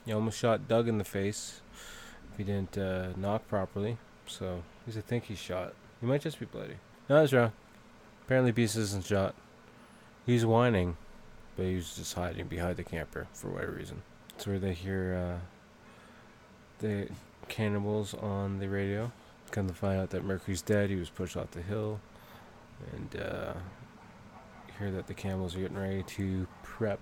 [0.07, 1.61] You almost shot Doug in the face.
[2.33, 3.99] If he didn't uh, knock properly.
[4.27, 5.75] So, he's I think he's shot.
[6.01, 6.77] He might just be bloody.
[7.09, 7.53] No, was wrong.
[8.25, 9.35] Apparently, Beast isn't shot.
[10.25, 10.97] He's whining,
[11.57, 14.03] but he was just hiding behind the camper for whatever reason.
[14.31, 15.39] That's where they hear uh,
[16.79, 17.09] the
[17.49, 19.13] cannibals on the radio.
[19.51, 20.91] Come to find out that Mercury's dead.
[20.91, 22.01] He was pushed off the hill,
[22.93, 23.55] and uh,
[24.79, 27.01] hear that the cannibals are getting ready to prep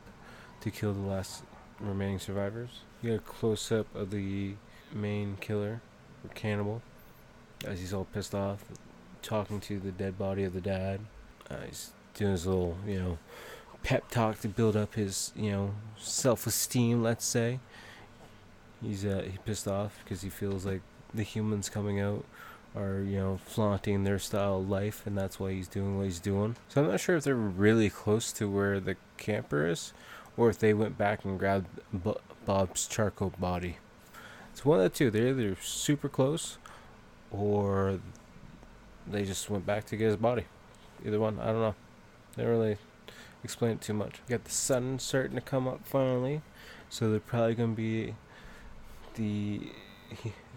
[0.63, 1.43] to kill the last
[1.79, 2.81] remaining survivors.
[3.03, 4.55] You get a close up of the
[4.93, 5.81] main killer,
[6.25, 6.83] or cannibal,
[7.65, 8.65] as he's all pissed off,
[9.23, 11.01] talking to the dead body of the dad.
[11.51, 13.19] Uh, he's doing his little, you know,
[13.83, 17.03] pep talk to build up his, you know, self-esteem.
[17.03, 17.61] Let's say.
[18.83, 22.25] He's uh, he's pissed off because he feels like the humans coming out
[22.77, 26.21] are you know flaunting their style of life, and that's why he's doing what he's
[26.21, 26.57] doing.
[26.69, 29.93] So I'm not sure if they're really close to where the camper is,
[30.37, 31.67] or if they went back and grabbed
[32.47, 33.79] Bob's charcoal body.
[34.53, 35.11] It's one of the two.
[35.11, 36.59] They're either super close,
[37.31, 37.99] or
[39.11, 40.45] they just went back to get his body.
[41.05, 41.75] Either one, I don't know.
[42.37, 42.77] They really
[43.45, 44.21] explain it too much.
[44.29, 46.43] Got the sun starting to come up finally,
[46.89, 48.15] so they're probably gonna be
[49.15, 49.61] the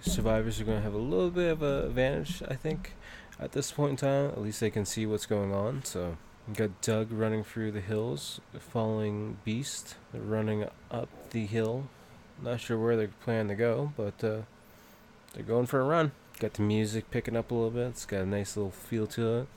[0.02, 2.94] survivors are going to have a little bit of a advantage, I think,
[3.40, 4.30] at this point in time.
[4.30, 5.84] At least they can see what's going on.
[5.84, 6.18] So,
[6.54, 9.96] got Doug running through the hills, following Beast.
[10.14, 11.88] Running up the hill.
[12.42, 14.42] Not sure where they're planning to go, but uh,
[15.34, 16.12] they're going for a run.
[16.42, 17.90] Got the music picking up a little bit.
[17.90, 19.48] It's got a nice little feel to it.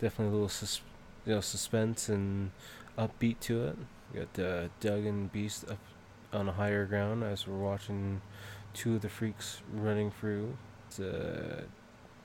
[0.00, 0.80] Definitely a little sus-
[1.24, 2.50] you know suspense and
[2.98, 3.76] upbeat to it.
[4.12, 5.78] You got uh, Doug and Beast up
[6.32, 8.22] on a higher ground as we're watching
[8.74, 10.56] two of the freaks running through.
[10.88, 11.62] It's uh,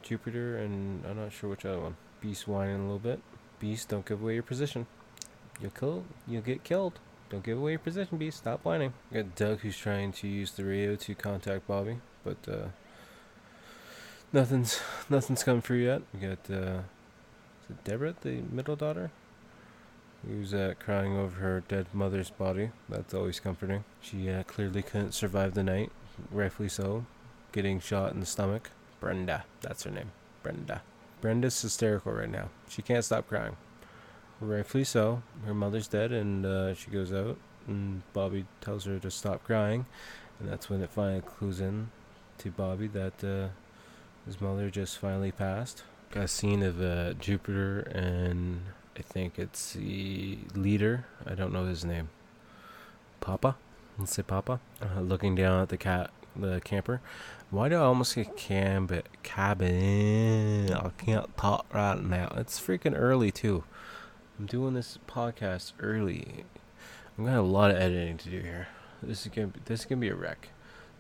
[0.01, 1.95] Jupiter and I'm not sure which other one.
[2.19, 3.21] Beast whining a little bit.
[3.59, 4.87] Beast, don't give away your position.
[5.61, 6.05] You'll kill.
[6.27, 6.99] You'll get killed.
[7.29, 8.39] Don't give away your position, Beast.
[8.39, 8.93] Stop whining.
[9.11, 12.69] We got Doug who's trying to use the radio to contact Bobby, but uh,
[14.33, 16.01] nothing's nothing's come through yet.
[16.13, 16.81] We got uh,
[17.63, 19.11] is it Deborah, the middle daughter,
[20.25, 22.71] who's uh, crying over her dead mother's body.
[22.89, 23.83] That's always comforting.
[24.01, 25.91] She uh, clearly couldn't survive the night,
[26.31, 27.05] rightfully so,
[27.51, 28.71] getting shot in the stomach.
[28.99, 30.11] Brenda, that's her name.
[30.43, 30.81] Brenda.
[31.21, 32.49] Brenda's hysterical right now.
[32.69, 33.57] She can't stop crying.
[34.39, 35.23] Rightfully so.
[35.45, 39.87] Her mother's dead, and uh, she goes out, and Bobby tells her to stop crying,
[40.39, 41.89] and that's when it finally clues in
[42.39, 43.47] to Bobby that uh,
[44.27, 45.83] his mother just finally passed.
[46.11, 48.61] Got a scene of uh, Jupiter and
[48.97, 51.05] I think it's the leader.
[51.25, 52.09] I don't know his name.
[53.21, 53.55] Papa.
[53.97, 54.59] Let's say Papa.
[54.81, 57.01] Uh, looking down at the cat, the camper.
[57.49, 58.89] Why do I almost get cam
[59.23, 60.73] cabin?
[60.73, 62.33] I can't talk right now.
[62.35, 63.63] It's freaking early too.
[64.37, 66.43] I'm doing this podcast early.
[67.17, 68.67] I'm gonna have a lot of editing to do here.
[69.01, 70.49] This is gonna be, this is gonna be a wreck.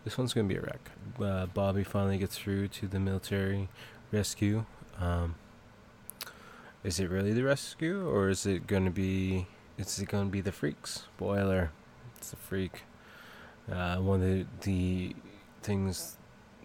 [0.07, 0.89] This one's gonna be a wreck.
[1.21, 3.67] Uh, Bobby finally gets through to the military
[4.09, 4.63] rescue.
[4.97, 5.35] Um,
[6.81, 9.47] is it really the rescue, or is it gonna be?
[9.77, 11.07] Is it gonna be the freaks?
[11.17, 11.71] Boiler,
[12.15, 12.83] it's the freak.
[13.69, 15.15] Uh, one of the, the
[15.61, 16.15] things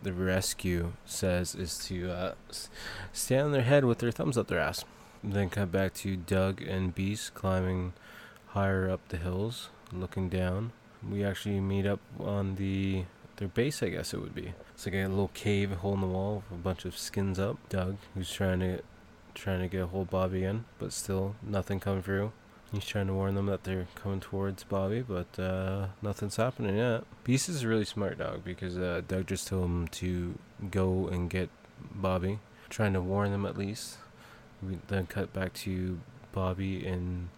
[0.01, 2.35] the rescue says is to uh,
[3.33, 4.85] on their head with their thumbs up their ass.
[5.25, 7.95] Then cut back to Doug and Beast climbing
[8.51, 10.71] higher up the hills, looking down.
[11.03, 13.07] We actually meet up on the
[13.43, 14.55] their base, I guess it would be.
[14.73, 17.57] It's like a little cave, hole in the wall, with a bunch of skins up.
[17.69, 18.83] Doug, who's trying to
[19.35, 22.31] trying to get a hold Bobby in, but still nothing coming through.
[22.71, 27.03] He's trying to warn them that they're coming towards Bobby, but uh, nothing's happening yet.
[27.25, 30.39] Beast is a really smart dog because uh, Doug just told him to
[30.71, 32.39] go and get Bobby,
[32.71, 33.97] trying to warn them at least.
[34.63, 35.99] We then cut back to
[36.31, 37.29] Bobby and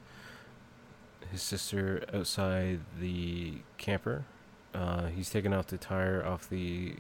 [1.31, 4.27] his sister outside the camper.
[4.75, 6.97] Uh, he's taking off the tire off the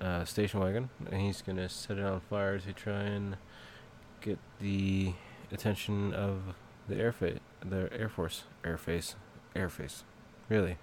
[0.00, 3.36] uh, station wagon, and he's gonna set it on fire to try and
[4.20, 5.12] get the
[5.52, 6.54] attention of
[6.88, 9.14] the air fa- the Air Force airface
[9.54, 10.02] airface.
[10.48, 10.78] Really,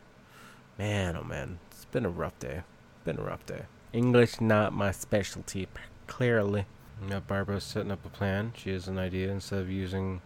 [0.77, 2.61] man, oh man, it's been a rough day.
[3.03, 3.63] Been a rough day.
[3.91, 5.67] English not my specialty,
[6.07, 6.65] clearly.
[7.01, 8.53] Now Barbara's setting up a plan.
[8.55, 9.31] She has an idea.
[9.31, 10.21] Instead of using,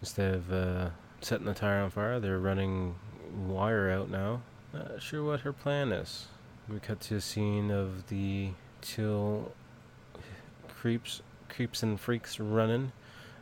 [0.00, 2.96] instead of uh, setting the tire on fire, they're running
[3.46, 4.42] wire out now.
[4.72, 6.26] Not sure what her plan is.
[6.68, 8.50] We cut to a scene of the
[8.80, 9.52] till
[10.68, 12.92] creeps, creeps and freaks running,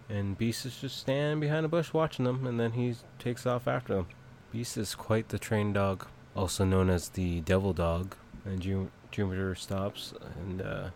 [0.08, 3.68] and Beast is just standing behind a bush watching them, and then he takes off
[3.68, 4.06] after them.
[4.50, 8.16] Beast is quite the trained dog, also known as the devil dog.
[8.46, 10.88] And Ju- Jupiter stops and uh,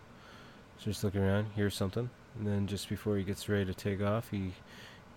[0.79, 4.31] just looking around, hears something, and then just before he gets ready to take off,
[4.31, 4.53] he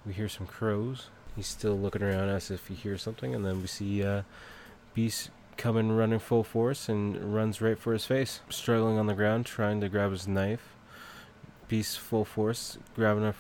[0.05, 1.09] we hear some crows.
[1.35, 4.23] He's still looking around as if he hears something, and then we see uh,
[4.97, 5.29] Beast
[5.59, 9.79] coming running full force and runs right for his face, struggling on the ground, trying
[9.83, 10.75] to grab his knife.
[11.69, 13.35] Beast full force, grabbing a,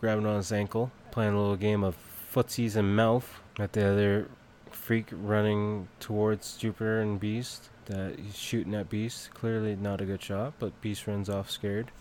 [0.00, 1.96] grabbing on his ankle, playing a little game of
[2.34, 3.40] footsies and mouth.
[3.60, 4.28] At the other
[4.72, 7.68] freak running towards Jupiter and Beast.
[7.86, 9.32] That he's shooting at Beast.
[9.34, 11.92] Clearly not a good shot, but Beast runs off scared.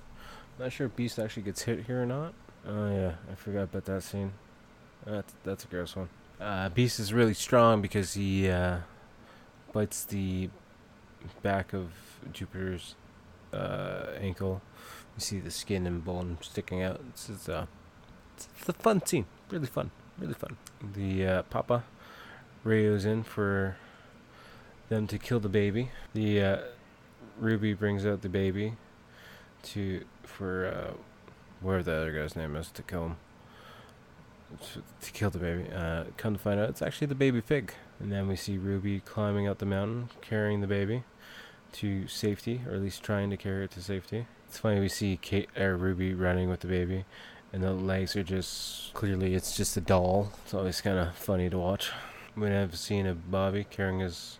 [0.57, 2.33] Not sure if Beast actually gets hit here or not.
[2.67, 4.33] Oh yeah, I forgot about that scene.
[5.05, 6.09] That's that's a gross one.
[6.39, 8.79] Uh, Beast is really strong because he uh,
[9.73, 10.49] bites the
[11.41, 11.89] back of
[12.31, 12.95] Jupiter's
[13.53, 14.61] uh, ankle.
[15.15, 17.01] You see the skin and bone sticking out.
[17.09, 17.65] It's, it's, uh,
[18.35, 19.25] it's, it's a fun scene.
[19.49, 19.89] Really fun.
[20.19, 20.57] Really fun.
[20.93, 21.83] The uh, Papa
[22.63, 23.77] radios in for
[24.89, 25.89] them to kill the baby.
[26.13, 26.57] The uh,
[27.39, 28.73] Ruby brings out the baby
[29.63, 30.93] to for uh,
[31.61, 33.15] whatever the other guy's name is to kill him.
[35.01, 35.65] To, kill the baby.
[35.73, 37.73] Uh, come to find out, it's actually the baby pig.
[37.99, 41.03] And then we see Ruby climbing up the mountain, carrying the baby
[41.73, 44.27] to safety, or at least trying to carry it to safety.
[44.47, 47.03] It's funny we see Kate or Ruby running with the baby,
[47.51, 50.31] and the legs are just clearly it's just a doll.
[50.45, 51.91] It's always kind of funny to watch.
[52.35, 54.39] We have seen a Bobby carrying his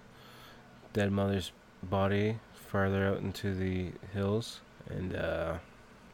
[0.93, 1.51] dead mother's
[1.83, 5.57] body farther out into the hills, and uh,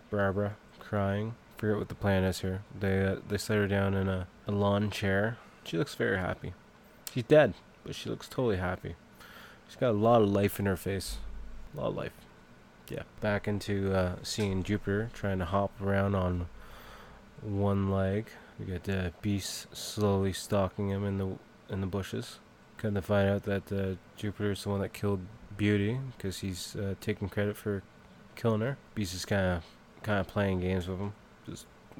[0.09, 1.35] Barbara crying.
[1.63, 2.61] Forget what the plan is here.
[2.77, 5.37] They uh, they set her down in a, a lawn chair.
[5.63, 6.53] She looks very happy.
[7.13, 7.53] She's dead,
[7.85, 8.97] but she looks totally happy.
[9.69, 11.19] She's got a lot of life in her face.
[11.73, 12.11] A lot of life.
[12.89, 13.03] Yeah.
[13.21, 16.47] Back into uh, seeing Jupiter trying to hop around on
[17.41, 18.25] one leg.
[18.59, 21.37] We got the beast slowly stalking him in the
[21.69, 22.39] in the bushes.
[22.75, 25.21] Come to find out that uh, Jupiter's the one that killed
[25.55, 27.83] Beauty because he's uh, taking credit for
[28.35, 28.77] killing her.
[28.95, 29.63] Beast is kind of
[30.03, 31.13] kind of playing games with him,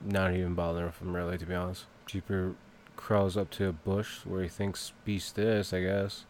[0.04, 1.86] not even bothering with him really, to be honest.
[2.06, 2.56] Jupiter
[2.96, 6.26] crawls up to a bush where he thinks Beast is, I guess.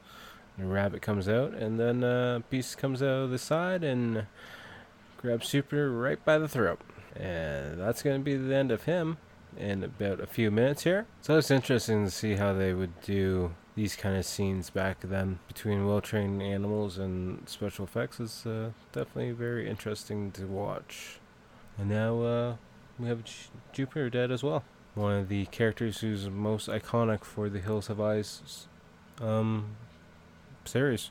[0.58, 4.28] And a rabbit comes out, and then uh, Beast comes out of the side and
[5.18, 6.80] grabs Super right by the throat.
[7.16, 9.18] And that's going to be the end of him
[9.58, 11.06] in about a few minutes here.
[11.22, 15.40] So it's interesting to see how they would do these kind of scenes back then
[15.48, 21.20] between well-trained animals and special effects is uh, definitely very interesting to watch.
[21.78, 22.56] And now uh,
[23.00, 23.34] we have J-
[23.72, 24.64] Jupiter dead as well.
[24.96, 28.68] One of the characters who's most iconic for the Hills Have Eyes
[29.20, 29.76] um,
[30.66, 31.10] series.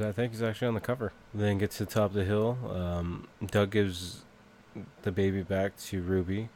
[0.00, 1.12] I think he's actually on the cover.
[1.34, 2.56] Then gets to the top of the hill.
[2.70, 4.22] Um, Doug gives
[5.02, 6.50] the baby back to Ruby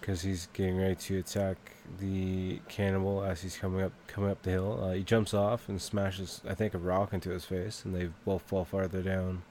[0.00, 1.56] because he's getting ready to attack
[2.00, 4.82] the cannibal as he's coming up coming up the hill.
[4.82, 8.08] Uh, he jumps off and smashes, I think, a rock into his face, and they
[8.24, 9.42] both fall farther down,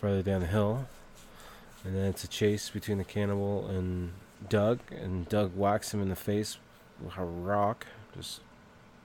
[0.00, 0.88] farther down the hill.
[1.86, 4.10] And then it's a chase between the cannibal and
[4.48, 6.58] Doug, and Doug whacks him in the face
[7.00, 8.40] with a rock, just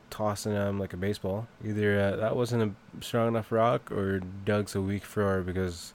[0.10, 1.48] tossing him like a baseball.
[1.64, 5.94] Either uh, that wasn't a strong enough rock, or Doug's a weak thrower because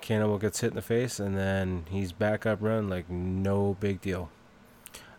[0.00, 4.00] Cannibal gets hit in the face, and then he's back up run like no big
[4.00, 4.30] deal.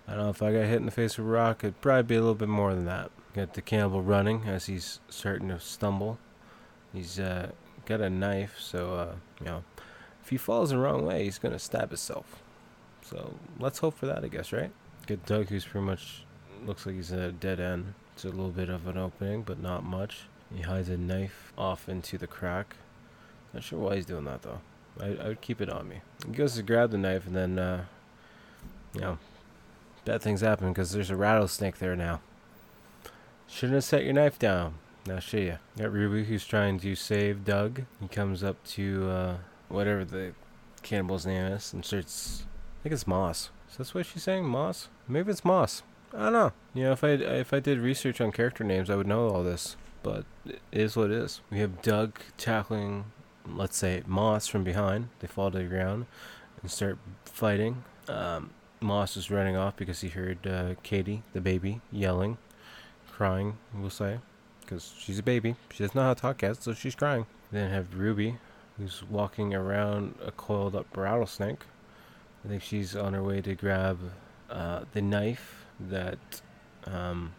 [0.08, 2.04] I don't know if I got hit in the face with a rock, it'd probably
[2.04, 3.12] be a little bit more than that.
[3.36, 6.18] Got the cannibal running as he's starting to stumble.
[6.94, 7.52] He's uh,
[7.88, 9.64] got a knife, so uh, you know,
[10.22, 12.44] if he falls the wrong way, he's gonna stab himself.
[13.02, 14.72] So let's hope for that, I guess, right?
[15.08, 16.26] Get Doug, who's pretty much
[16.66, 17.94] looks like he's at a dead end.
[18.14, 20.24] It's a little bit of an opening, but not much.
[20.54, 22.76] He hides a knife off into the crack.
[23.54, 24.60] Not sure why he's doing that though.
[25.00, 26.02] I, I would keep it on me.
[26.26, 27.86] He goes to grab the knife, and then, uh,
[28.94, 29.18] you know,
[30.04, 32.22] bad things happen because there's a rattlesnake there now.
[33.48, 34.74] Shouldn't have set your knife down.
[35.08, 35.58] Now show you.
[35.78, 37.84] Got Ruby who's trying to save Doug.
[38.01, 39.38] He comes up to uh,
[39.70, 40.34] whatever the
[40.84, 42.43] cannibal's name is and starts.
[42.80, 43.49] I think it's Moss.
[43.72, 44.43] Is that what she's saying?
[44.43, 44.89] Moss?
[45.08, 45.82] Maybe it's Moss.
[46.14, 46.51] I don't know.
[46.74, 49.43] You know, if I if I did research on character names, I would know all
[49.43, 49.78] this.
[50.03, 51.39] But it is what it is.
[51.49, 53.05] We have Doug tackling,
[53.45, 55.08] let's say, Moss from behind.
[55.20, 56.05] They fall to the ground
[56.62, 57.86] and start fighting.
[58.10, 58.49] Um,
[58.82, 62.38] Moss is running off because he heard uh, Katie, the baby, yelling,
[63.10, 63.58] crying.
[63.74, 64.20] We'll say,
[64.68, 65.55] because she's a baby.
[65.72, 67.26] She doesn't know how to talk yet, so she's crying.
[67.51, 68.38] Then have Ruby,
[68.78, 71.61] who's walking around a coiled up rattlesnake.
[72.43, 73.97] I think she's on her way to grab
[74.49, 76.41] uh, the knife that
[76.86, 77.34] um,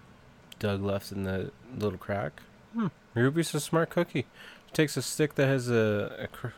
[0.59, 2.41] Doug left in the little crack.
[2.73, 2.89] Hmm.
[3.15, 4.27] Ruby's a smart cookie.
[4.67, 6.49] She takes a stick that has a a, cr-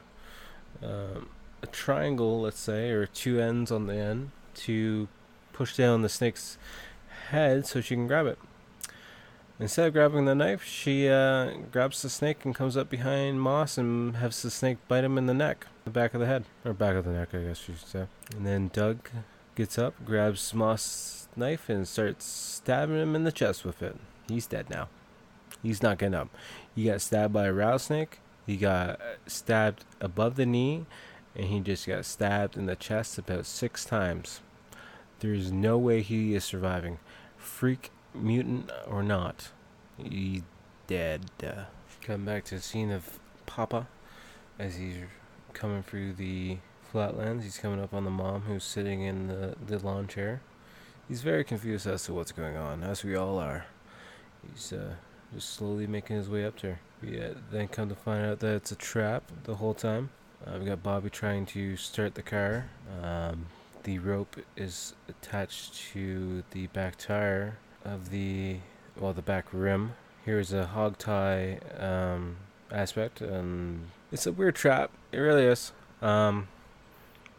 [0.83, 1.29] um,
[1.63, 5.09] a triangle, let's say, or two ends on the end to
[5.53, 6.59] push down the snake's
[7.29, 8.39] head so she can grab it.
[9.61, 13.77] Instead of grabbing the knife, she uh, grabs the snake and comes up behind Moss
[13.77, 16.73] and has the snake bite him in the neck, the back of the head, or
[16.73, 18.07] back of the neck, I guess you should say.
[18.35, 19.11] And then Doug
[19.55, 23.97] gets up, grabs Moss' knife, and starts stabbing him in the chest with it.
[24.29, 24.89] He's dead now.
[25.63, 26.31] He's not getting up.
[26.75, 28.21] He got stabbed by a rattlesnake.
[28.47, 30.87] He got stabbed above the knee,
[31.37, 34.41] and he just got stabbed in the chest about six times.
[35.19, 36.99] There's no way he is surviving.
[37.37, 39.51] Freak, mutant or not,
[39.99, 40.43] he
[40.87, 41.23] dead.
[41.43, 41.65] Uh,
[42.03, 43.87] come back to the scene of Papa
[44.59, 44.97] as he's
[45.53, 46.59] coming through the
[46.91, 47.45] flatlands.
[47.45, 50.41] He's coming up on the mom who's sitting in the, the lawn chair.
[51.09, 53.67] He's very confused as to what's going on, as we all are.
[54.53, 54.95] He's uh,
[55.35, 56.81] just slowly making his way up to her.
[57.03, 60.11] We uh, then come to find out that it's a trap the whole time.
[60.47, 62.71] Uh, we got Bobby trying to start the car.
[63.03, 63.47] Um,
[63.83, 68.57] the rope is attached to the back tire of the
[68.99, 69.93] well the back rim.
[70.25, 72.37] Here's a hog tie um,
[72.71, 74.91] aspect, and it's a weird trap.
[75.13, 75.73] It really is,
[76.03, 76.49] um,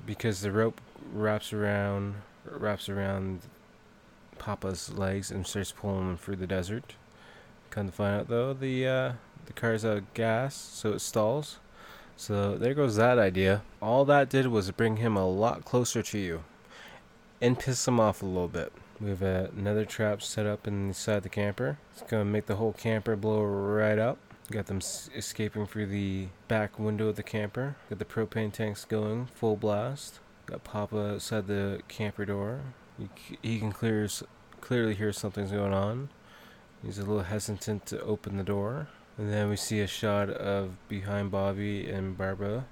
[0.06, 0.82] because the rope
[1.14, 2.16] wraps around
[2.46, 3.42] wraps around
[4.40, 6.96] Papa's legs and starts pulling him through the desert.
[7.70, 9.14] Come to find out though, the uh,
[9.46, 11.60] the car's out of gas, so it stalls.
[12.18, 13.64] So there goes that idea.
[13.82, 16.44] All that did was bring him a lot closer to you
[17.42, 18.72] and piss him off a little bit.
[19.02, 21.80] We have uh, another trap set up inside the camper.
[21.92, 24.20] It's gonna make the whole camper blow right up.
[24.52, 24.80] Got them
[25.16, 27.78] escaping through the back window of the camper.
[27.90, 30.20] Got the propane tanks going full blast.
[30.46, 32.62] Got Papa outside the camper door.
[33.00, 34.08] He, he can clear,
[34.60, 36.10] clearly hear something's going on.
[36.84, 38.88] He's a little hesitant to open the door.
[39.18, 42.66] And then we see a shot of behind Bobby and Barbara.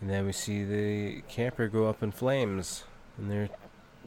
[0.00, 2.82] And then we see the camper go up in flames.
[3.16, 3.50] And they're,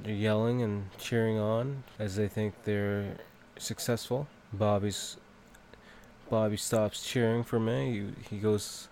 [0.01, 3.17] they're yelling and cheering on as they think they're
[3.57, 4.27] successful.
[4.51, 5.17] Bobby's
[6.29, 7.91] Bobby stops cheering for me.
[8.29, 8.87] He, he goes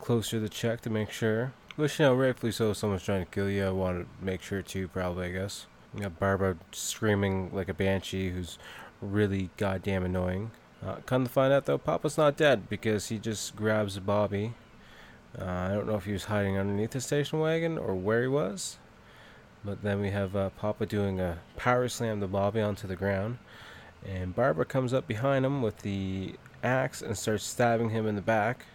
[0.00, 1.52] closer to check to make sure.
[1.76, 2.72] Which, you know, rightfully so.
[2.72, 3.66] Someone's trying to kill you.
[3.66, 5.66] I want to make sure too, probably, I guess.
[5.94, 8.58] You got Barbara screaming like a banshee who's
[9.00, 10.50] really goddamn annoying.
[10.84, 14.54] Uh, come to find out though, Papa's not dead because he just grabs Bobby.
[15.38, 18.28] Uh, I don't know if he was hiding underneath the station wagon or where he
[18.28, 18.78] was.
[19.64, 23.38] But then we have uh, Papa doing a power slam to Bobby onto the ground.
[24.04, 28.22] And Barbara comes up behind him with the axe and starts stabbing him in the
[28.22, 28.66] back.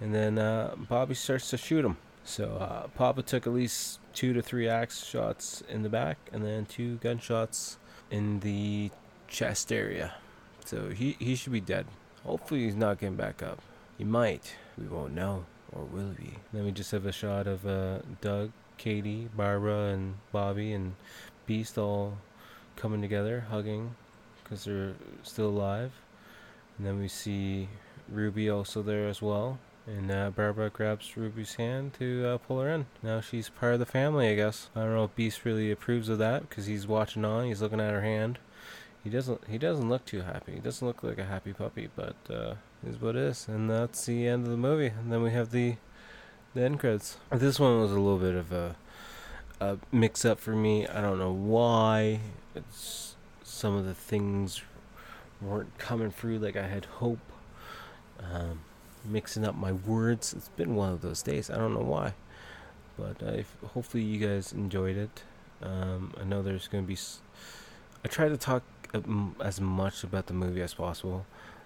[0.00, 1.96] And then uh, Bobby starts to shoot him.
[2.24, 6.44] So uh, Papa took at least two to three axe shots in the back and
[6.44, 7.78] then two gunshots
[8.10, 8.90] in the
[9.28, 10.14] chest area.
[10.64, 11.86] So he, he should be dead.
[12.24, 13.60] Hopefully he's not getting back up.
[13.98, 14.54] He might.
[14.76, 15.44] We won't know.
[15.72, 16.34] Or will we?
[16.52, 20.96] Then we just have a shot of uh, Doug, Katie, Barbara, and Bobby and
[21.46, 22.18] Beast all
[22.74, 23.94] coming together, hugging
[24.42, 25.92] because they're still alive.
[26.76, 27.68] And then we see
[28.08, 29.60] Ruby also there as well.
[29.86, 32.86] And uh, Barbara grabs Ruby's hand to uh, pull her in.
[33.04, 34.68] Now she's part of the family, I guess.
[34.74, 37.44] I don't know if Beast really approves of that because he's watching on.
[37.44, 38.40] He's looking at her hand.
[39.04, 39.42] He doesn't.
[39.48, 40.54] He doesn't look too happy.
[40.54, 42.54] He doesn't look like a happy puppy, but uh,
[42.84, 43.46] is what it is.
[43.46, 44.88] And that's the end of the movie.
[44.88, 45.76] And then we have the
[46.54, 47.16] the end credits.
[47.30, 48.76] This one was a little bit of a
[49.60, 50.86] a mix up for me.
[50.88, 52.20] I don't know why.
[52.54, 54.62] It's some of the things
[55.40, 57.20] weren't coming through like I had hope.
[58.18, 58.60] Um,
[59.04, 60.32] mixing up my words.
[60.32, 61.50] It's been one of those days.
[61.50, 62.14] I don't know why,
[62.98, 65.22] but I hopefully you guys enjoyed it.
[65.62, 66.94] Um, I know there's gonna be.
[66.94, 67.20] S-
[68.04, 68.62] I try to talk
[69.40, 71.24] as much about the movie as possible.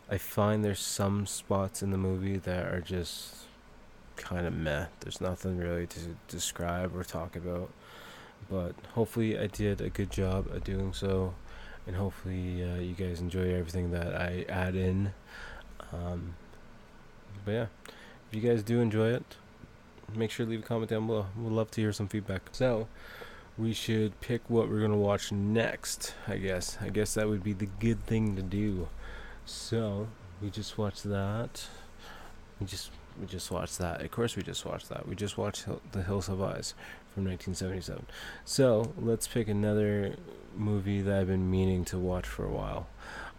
[0.08, 3.46] I find there's some spots in the movie that are just
[4.16, 4.86] kind of meh.
[5.00, 7.70] There's nothing really to describe or talk about.
[8.50, 11.34] But hopefully, I did a good job at doing so,
[11.86, 15.12] and hopefully, uh, you guys enjoy everything that I add in.
[15.92, 16.34] Um,
[17.44, 19.36] but yeah, if you guys do enjoy it,
[20.14, 21.26] make sure to leave a comment down below.
[21.36, 22.42] We'd love to hear some feedback.
[22.52, 22.86] So,
[23.58, 26.14] we should pick what we're gonna watch next.
[26.28, 26.78] I guess.
[26.80, 28.88] I guess that would be the good thing to do.
[29.44, 30.08] So
[30.42, 31.66] we just watched that.
[32.60, 32.90] We just
[33.20, 34.02] we just watched that.
[34.02, 35.08] Of course, we just watched that.
[35.08, 36.74] We just watched Hill, The Hills Have Eyes
[37.14, 38.06] from 1977.
[38.44, 40.16] So let's pick another
[40.54, 42.86] movie that I've been meaning to watch for a while.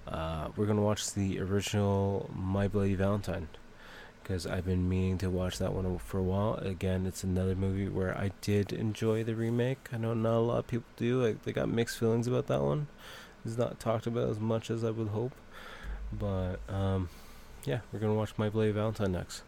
[0.07, 3.49] Uh, we're gonna watch the original My Bloody Valentine
[4.23, 6.55] because I've been meaning to watch that one for a while.
[6.55, 9.89] Again, it's another movie where I did enjoy the remake.
[9.93, 11.23] I know not a lot of people do.
[11.23, 12.87] Like they got mixed feelings about that one.
[13.45, 15.33] It's not talked about as much as I would hope.
[16.11, 17.09] But um,
[17.65, 19.43] yeah, we're gonna watch My Bloody Valentine next.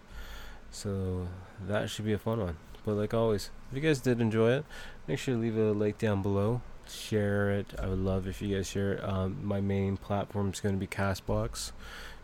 [0.71, 1.27] So
[1.67, 2.57] that should be a fun one.
[2.85, 4.65] But like always, if you guys did enjoy it,
[5.07, 6.61] make sure to leave a like down below.
[6.87, 7.67] Share it.
[7.77, 9.03] I would love if you guys share it.
[9.03, 11.71] Um, my main platform is going to be Castbox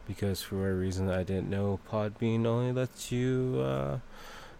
[0.08, 4.00] because for whatever reason I didn't know Podbean only lets you uh,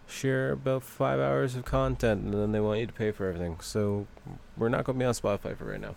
[0.08, 3.60] share about five hours of content and then they want you to pay for everything.
[3.62, 4.08] So
[4.58, 5.96] we're not going to be on Spotify for right now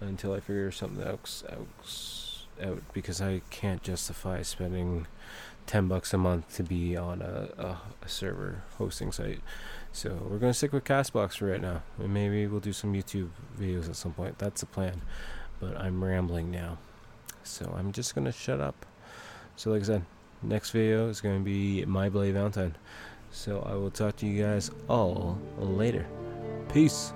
[0.00, 1.44] until I figure something else
[2.62, 5.06] out because I can't justify spending
[5.70, 9.38] 10 bucks a month to be on a, a, a server hosting site.
[9.92, 11.84] So we're to stick with Castbox for right now.
[11.96, 14.36] And maybe we'll do some YouTube videos at some point.
[14.40, 15.00] That's the plan.
[15.60, 16.78] But I'm rambling now.
[17.44, 18.84] So I'm just to shut up.
[19.54, 20.04] So like I said,
[20.42, 22.74] next video is to be My Bloody Valentine.
[23.30, 26.04] So I will talk to you guys all later.
[26.72, 27.12] Peace.